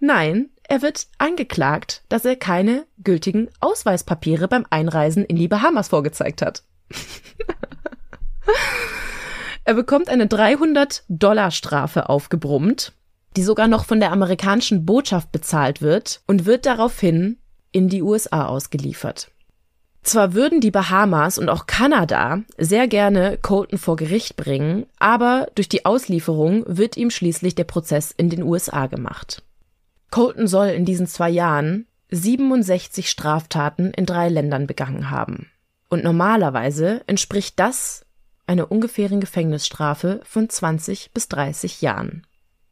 [0.01, 6.43] Nein, er wird angeklagt, dass er keine gültigen Ausweispapiere beim Einreisen in die Bahamas vorgezeigt
[6.43, 6.65] hat.
[9.65, 12.93] er bekommt eine 300 Dollar Strafe aufgebrummt,
[13.37, 17.39] die sogar noch von der amerikanischen Botschaft bezahlt wird und wird daraufhin
[17.73, 19.31] in die USA ausgeliefert.
[20.03, 25.69] Zwar würden die Bahamas und auch Kanada sehr gerne Colton vor Gericht bringen, aber durch
[25.69, 29.43] die Auslieferung wird ihm schließlich der Prozess in den USA gemacht.
[30.11, 35.51] Colton soll in diesen zwei Jahren 67 Straftaten in drei Ländern begangen haben.
[35.89, 38.05] Und normalerweise entspricht das
[38.47, 42.27] einer ungefähren Gefängnisstrafe von 20 bis 30 Jahren.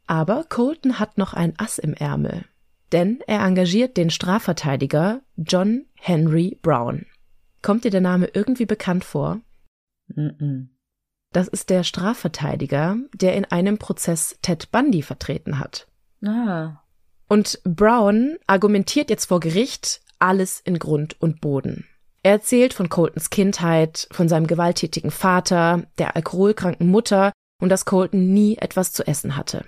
[0.07, 2.45] Aber Colton hat noch ein Ass im Ärmel.
[2.91, 7.05] Denn er engagiert den Strafverteidiger John Henry Brown.
[7.61, 9.41] Kommt dir der Name irgendwie bekannt vor?
[10.07, 10.65] Mm.
[11.31, 15.87] Das ist der Strafverteidiger, der in einem Prozess Ted Bundy vertreten hat.
[16.23, 16.83] Ah.
[17.27, 21.87] Und Brown argumentiert jetzt vor Gericht alles in Grund und Boden.
[22.21, 28.33] Er erzählt von Coltons Kindheit, von seinem gewalttätigen Vater, der alkoholkranken Mutter und dass Colton
[28.33, 29.65] nie etwas zu essen hatte.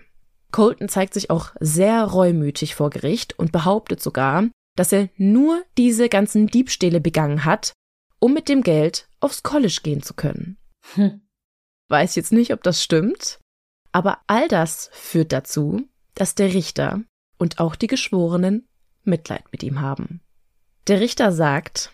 [0.56, 4.48] Colton zeigt sich auch sehr reumütig vor Gericht und behauptet sogar,
[4.78, 7.74] dass er nur diese ganzen Diebstähle begangen hat,
[8.20, 10.56] um mit dem Geld aufs College gehen zu können.
[10.94, 11.28] Hm.
[11.90, 13.42] Weiß jetzt nicht, ob das stimmt,
[13.92, 17.02] aber all das führt dazu, dass der Richter
[17.38, 18.66] und auch die Geschworenen
[19.04, 20.22] Mitleid mit ihm haben.
[20.88, 21.92] Der Richter sagt,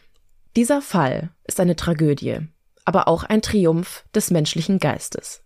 [0.55, 2.41] dieser Fall ist eine Tragödie,
[2.85, 5.41] aber auch ein Triumph des menschlichen Geistes.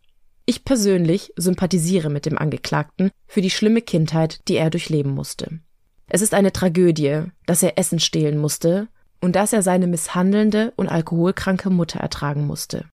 [0.48, 5.60] Ich persönlich sympathisiere mit dem Angeklagten für die schlimme Kindheit, die er durchleben musste.
[6.08, 8.88] Es ist eine Tragödie, dass er Essen stehlen musste
[9.22, 12.88] und dass er seine misshandelnde und alkoholkranke Mutter ertragen musste.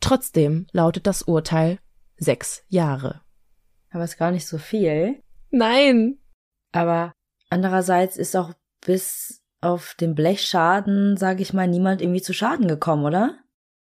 [0.00, 1.78] Trotzdem lautet das Urteil
[2.16, 3.22] sechs Jahre.
[3.90, 5.20] Aber ist gar nicht so viel.
[5.50, 6.18] Nein,
[6.72, 7.12] Aber
[7.50, 8.52] andererseits ist auch
[8.84, 13.38] bis auf den Blechschaden, sage ich mal, niemand irgendwie zu Schaden gekommen, oder?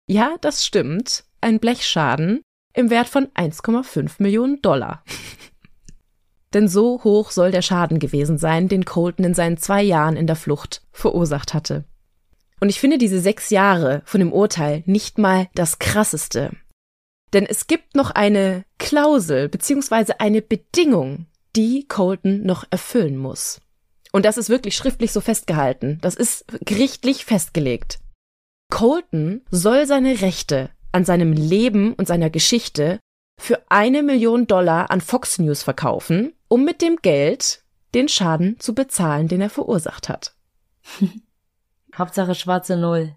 [0.07, 1.25] Ja, das stimmt.
[1.41, 2.43] Ein Blechschaden
[2.73, 5.05] im Wert von 1,5 Millionen Dollar.
[6.55, 10.27] Denn so hoch soll der Schaden gewesen sein, den Colton in seinen zwei Jahren in
[10.27, 11.85] der Flucht verursacht hatte.
[12.61, 16.51] Und ich finde diese sechs Jahre von dem Urteil nicht mal das krasseste.
[17.33, 23.61] Denn es gibt noch eine Klausel beziehungsweise eine Bedingung, die Colton noch erfüllen muss.
[24.12, 25.99] Und das ist wirklich schriftlich so festgehalten.
[26.03, 28.01] Das ist gerichtlich festgelegt.
[28.71, 33.01] Colton soll seine Rechte an seinem Leben und seiner Geschichte
[33.41, 37.62] für eine Million Dollar an Fox News verkaufen, um mit dem Geld
[37.95, 40.34] den Schaden zu bezahlen, den er verursacht hat.
[41.97, 43.16] Hauptsache schwarze Null.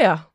[0.00, 0.28] Ja.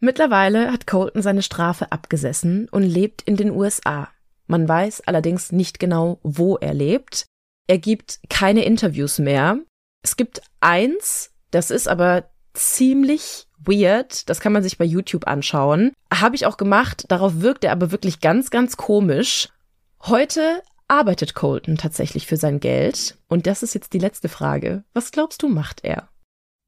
[0.00, 4.08] Mittlerweile hat Colton seine Strafe abgesessen und lebt in den USA.
[4.46, 7.26] Man weiß allerdings nicht genau, wo er lebt.
[7.66, 9.58] Er gibt keine Interviews mehr.
[10.02, 14.28] Es gibt eins, das ist aber ziemlich weird.
[14.28, 15.92] Das kann man sich bei YouTube anschauen.
[16.12, 17.04] Habe ich auch gemacht.
[17.08, 19.48] Darauf wirkt er aber wirklich ganz, ganz komisch.
[20.02, 23.18] Heute arbeitet Colton tatsächlich für sein Geld.
[23.28, 24.84] Und das ist jetzt die letzte Frage.
[24.92, 26.08] Was glaubst du, macht er?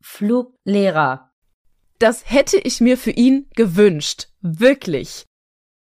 [0.02, 1.30] Fluglehrer.
[1.98, 4.28] Das hätte ich mir für ihn gewünscht.
[4.40, 5.24] Wirklich.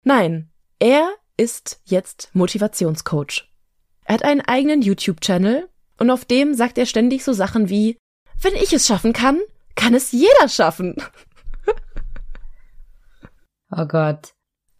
[0.04, 3.48] Nein, er ist jetzt Motivationscoach.
[4.04, 7.96] Er hat einen eigenen YouTube-Channel und auf dem sagt er ständig so Sachen wie,
[8.40, 9.40] wenn ich es schaffen kann,
[9.74, 10.96] kann es jeder schaffen.
[13.70, 14.34] oh Gott.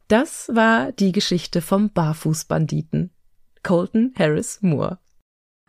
[0.09, 3.11] Das war die Geschichte vom Barfußbanditen.
[3.62, 4.99] Colton Harris Moore.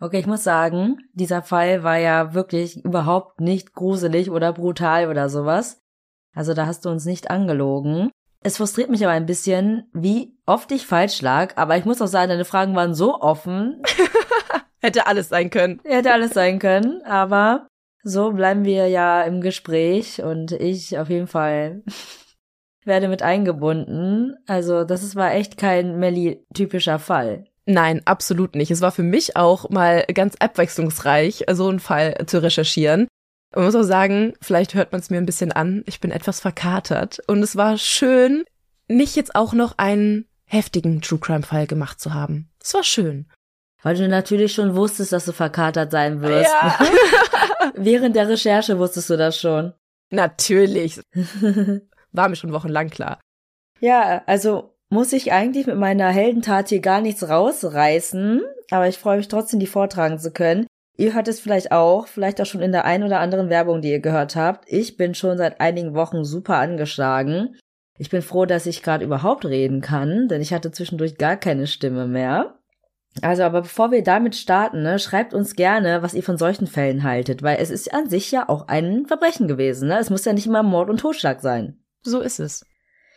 [0.00, 5.28] Okay, ich muss sagen, dieser Fall war ja wirklich überhaupt nicht gruselig oder brutal oder
[5.28, 5.80] sowas.
[6.34, 8.10] Also da hast du uns nicht angelogen.
[8.40, 12.08] Es frustriert mich aber ein bisschen, wie oft ich falsch lag, aber ich muss auch
[12.08, 13.80] sagen, deine Fragen waren so offen.
[14.80, 15.80] Hätte alles sein können.
[15.84, 17.68] Hätte alles sein können, aber
[18.04, 21.82] so bleiben wir ja im Gespräch und ich auf jeden Fall
[22.84, 24.36] werde mit eingebunden.
[24.46, 27.46] Also das war echt kein Melly-typischer Fall.
[27.66, 28.70] Nein, absolut nicht.
[28.70, 33.08] Es war für mich auch mal ganz abwechslungsreich, so einen Fall zu recherchieren.
[33.54, 36.40] Man muss auch sagen, vielleicht hört man es mir ein bisschen an, ich bin etwas
[36.40, 37.20] verkatert.
[37.26, 38.44] Und es war schön,
[38.88, 42.50] nicht jetzt auch noch einen heftigen True Crime-Fall gemacht zu haben.
[42.60, 43.26] Es war schön.
[43.84, 46.50] Weil du natürlich schon wusstest, dass du verkatert sein wirst.
[46.50, 46.78] Ja.
[47.76, 49.74] Während der Recherche wusstest du das schon.
[50.10, 51.00] Natürlich.
[52.12, 53.20] War mir schon wochenlang klar.
[53.80, 59.18] Ja, also muss ich eigentlich mit meiner Heldentat hier gar nichts rausreißen, aber ich freue
[59.18, 60.66] mich trotzdem, die vortragen zu können.
[60.96, 63.90] Ihr hört es vielleicht auch, vielleicht auch schon in der ein oder anderen Werbung, die
[63.90, 64.64] ihr gehört habt.
[64.66, 67.58] Ich bin schon seit einigen Wochen super angeschlagen.
[67.98, 71.66] Ich bin froh, dass ich gerade überhaupt reden kann, denn ich hatte zwischendurch gar keine
[71.66, 72.58] Stimme mehr.
[73.22, 77.04] Also, aber bevor wir damit starten, ne, schreibt uns gerne, was ihr von solchen Fällen
[77.04, 79.88] haltet, weil es ist an sich ja auch ein Verbrechen gewesen.
[79.88, 79.98] Ne?
[79.98, 81.78] Es muss ja nicht immer Mord und Totschlag sein.
[82.02, 82.66] So ist es.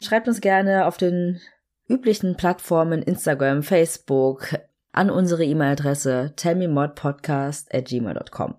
[0.02, 1.42] Schreibt uns gerne auf den
[1.88, 4.60] üblichen Plattformen Instagram, Facebook
[4.92, 8.56] an unsere E-Mail-Adresse tellmemodpodcast at gmail.com.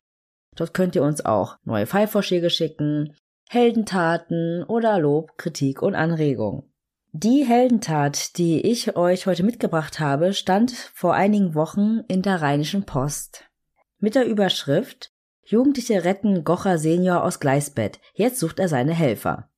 [0.57, 3.15] Dort könnt ihr uns auch neue Fallvorschläge schicken,
[3.49, 6.69] Heldentaten oder Lob, Kritik und Anregung.
[7.13, 12.85] Die Heldentat, die ich euch heute mitgebracht habe, stand vor einigen Wochen in der Rheinischen
[12.85, 13.45] Post.
[13.99, 15.11] Mit der Überschrift
[15.43, 17.99] Jugendliche retten Gocher Senior aus Gleisbett.
[18.13, 19.49] Jetzt sucht er seine Helfer.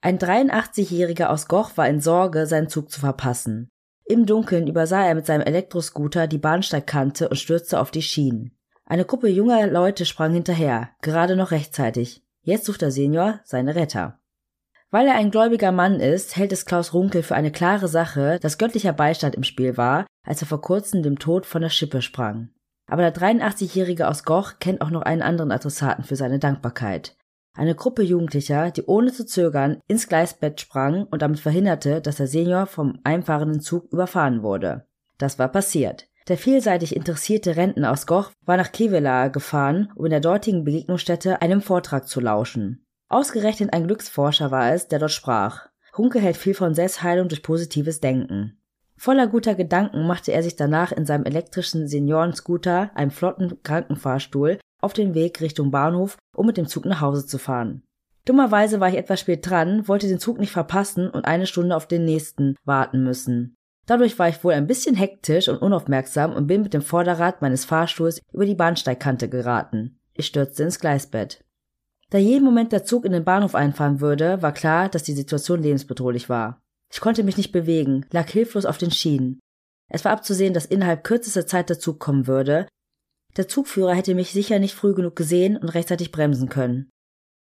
[0.00, 3.68] Ein 83-Jähriger aus Goch war in Sorge, seinen Zug zu verpassen.
[4.04, 8.56] Im Dunkeln übersah er mit seinem Elektroscooter die Bahnsteigkante und stürzte auf die Schienen.
[8.86, 12.22] Eine Gruppe junger Leute sprang hinterher, gerade noch rechtzeitig.
[12.42, 14.19] Jetzt sucht der Senior seine Retter.
[14.90, 18.58] Weil er ein gläubiger Mann ist, hält es Klaus Runkel für eine klare Sache, dass
[18.58, 22.50] göttlicher Beistand im Spiel war, als er vor kurzem dem Tod von der Schippe sprang.
[22.90, 27.16] Aber der 83-Jährige aus Goch kennt auch noch einen anderen Adressaten für seine Dankbarkeit.
[27.56, 32.26] Eine Gruppe Jugendlicher, die ohne zu zögern ins Gleisbett sprang und damit verhinderte, dass der
[32.26, 34.86] Senior vom einfahrenden Zug überfahren wurde.
[35.18, 36.08] Das war passiert.
[36.28, 41.42] Der vielseitig interessierte Rentner aus Goch war nach Kevela gefahren, um in der dortigen Begegnungsstätte
[41.42, 42.86] einem Vortrag zu lauschen.
[43.10, 45.66] Ausgerechnet ein Glücksforscher war es, der dort sprach.
[45.96, 48.56] Hunke hält viel von Selbstheilung durch positives Denken.
[48.96, 54.92] Voller guter Gedanken machte er sich danach in seinem elektrischen Seniorenscooter, einem flotten Krankenfahrstuhl, auf
[54.92, 57.82] den Weg Richtung Bahnhof, um mit dem Zug nach Hause zu fahren.
[58.26, 61.88] Dummerweise war ich etwas spät dran, wollte den Zug nicht verpassen und eine Stunde auf
[61.88, 63.56] den nächsten warten müssen.
[63.86, 67.64] Dadurch war ich wohl ein bisschen hektisch und unaufmerksam und bin mit dem Vorderrad meines
[67.64, 69.98] Fahrstuhls über die Bahnsteigkante geraten.
[70.14, 71.42] Ich stürzte ins Gleisbett.
[72.10, 75.62] Da jeden Moment der Zug in den Bahnhof einfahren würde, war klar, dass die Situation
[75.62, 76.60] lebensbedrohlich war.
[76.92, 79.38] Ich konnte mich nicht bewegen, lag hilflos auf den Schienen.
[79.88, 82.66] Es war abzusehen, dass innerhalb kürzester Zeit der Zug kommen würde,
[83.36, 86.90] der Zugführer hätte mich sicher nicht früh genug gesehen und rechtzeitig bremsen können.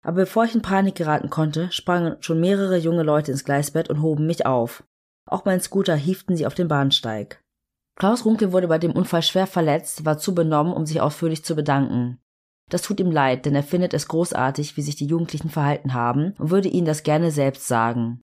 [0.04, 4.02] Aber bevor ich in Panik geraten konnte, sprangen schon mehrere junge Leute ins Gleisbett und
[4.02, 4.84] hoben mich auf.
[5.28, 7.42] Auch mein Scooter hieften sie auf den Bahnsteig.
[7.98, 11.56] Klaus Runkel wurde bei dem Unfall schwer verletzt, war zu benommen, um sich ausführlich zu
[11.56, 12.20] bedanken.
[12.72, 16.34] Das tut ihm leid, denn er findet es großartig, wie sich die Jugendlichen verhalten haben
[16.40, 18.22] und würde ihnen das gerne selbst sagen.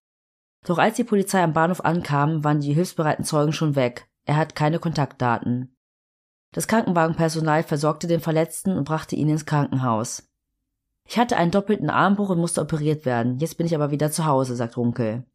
[0.65, 4.09] Doch als die Polizei am Bahnhof ankam, waren die hilfsbereiten Zeugen schon weg.
[4.25, 5.75] Er hat keine Kontaktdaten.
[6.51, 10.27] Das Krankenwagenpersonal versorgte den Verletzten und brachte ihn ins Krankenhaus.
[11.07, 13.37] Ich hatte einen doppelten Armbruch und musste operiert werden.
[13.37, 15.25] Jetzt bin ich aber wieder zu Hause, sagt Runkel.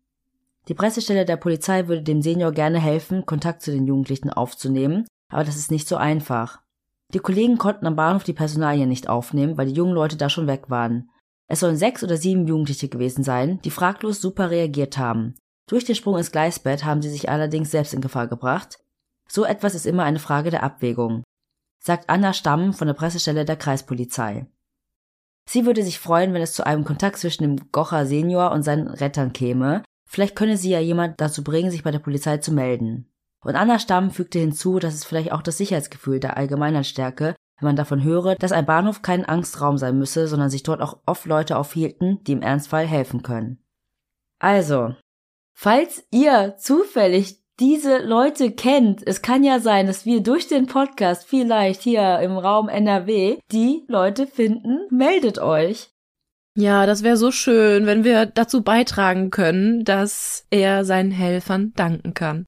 [0.66, 5.44] Die Pressestelle der Polizei würde dem Senior gerne helfen, Kontakt zu den Jugendlichen aufzunehmen, aber
[5.44, 6.63] das ist nicht so einfach.
[7.14, 10.48] Die Kollegen konnten am Bahnhof die Personalien nicht aufnehmen, weil die jungen Leute da schon
[10.48, 11.10] weg waren.
[11.46, 15.36] Es sollen sechs oder sieben Jugendliche gewesen sein, die fraglos super reagiert haben.
[15.68, 18.80] Durch den Sprung ins Gleisbett haben sie sich allerdings selbst in Gefahr gebracht.
[19.28, 21.22] So etwas ist immer eine Frage der Abwägung,
[21.78, 24.46] sagt Anna Stamm von der Pressestelle der Kreispolizei.
[25.48, 28.88] Sie würde sich freuen, wenn es zu einem Kontakt zwischen dem Gocher Senior und seinen
[28.88, 29.84] Rettern käme.
[30.08, 33.08] Vielleicht könne sie ja jemand dazu bringen, sich bei der Polizei zu melden.
[33.44, 37.66] Und Anna Stamm fügte hinzu, dass es vielleicht auch das Sicherheitsgefühl der Allgemeinheit stärke, wenn
[37.66, 41.26] man davon höre, dass ein Bahnhof kein Angstraum sein müsse, sondern sich dort auch oft
[41.26, 43.62] Leute aufhielten, die im Ernstfall helfen können.
[44.40, 44.94] Also,
[45.52, 51.24] falls ihr zufällig diese Leute kennt, es kann ja sein, dass wir durch den Podcast
[51.24, 55.90] vielleicht hier im Raum NRW die Leute finden, meldet euch.
[56.56, 62.14] Ja, das wäre so schön, wenn wir dazu beitragen können, dass er seinen Helfern danken
[62.14, 62.44] kann.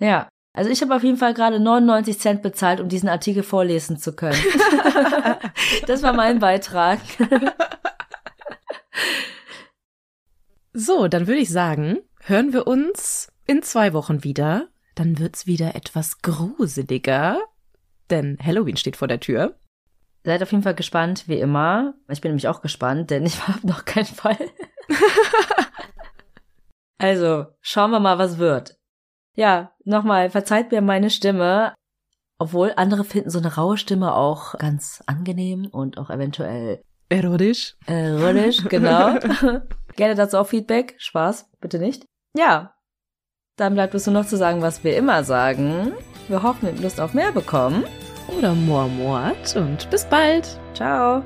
[0.00, 0.28] Ja,
[0.58, 4.12] also ich habe auf jeden Fall gerade 99 Cent bezahlt, um diesen Artikel vorlesen zu
[4.12, 4.42] können.
[5.86, 6.98] das war mein Beitrag.
[10.72, 14.66] so, dann würde ich sagen, hören wir uns in zwei Wochen wieder.
[14.96, 17.40] Dann wird's wieder etwas gruseliger,
[18.10, 19.54] denn Halloween steht vor der Tür.
[20.24, 21.94] Seid auf jeden Fall gespannt, wie immer.
[22.08, 24.38] Ich bin nämlich auch gespannt, denn ich habe noch keinen Fall.
[26.98, 28.77] also, schauen wir mal, was wird.
[29.38, 31.72] Ja, nochmal, verzeiht mir meine Stimme.
[32.40, 37.76] Obwohl andere finden so eine raue Stimme auch ganz angenehm und auch eventuell erotisch.
[37.86, 39.16] Erotisch, genau.
[39.94, 40.96] Gerne dazu auch Feedback.
[40.98, 42.04] Spaß, bitte nicht.
[42.36, 42.74] Ja,
[43.56, 45.92] dann bleibt es nur noch zu sagen, was wir immer sagen.
[46.26, 47.84] Wir hoffen, ihr habt Lust auf mehr bekommen.
[48.36, 50.58] Oder Mormort und bis bald.
[50.74, 51.22] Ciao.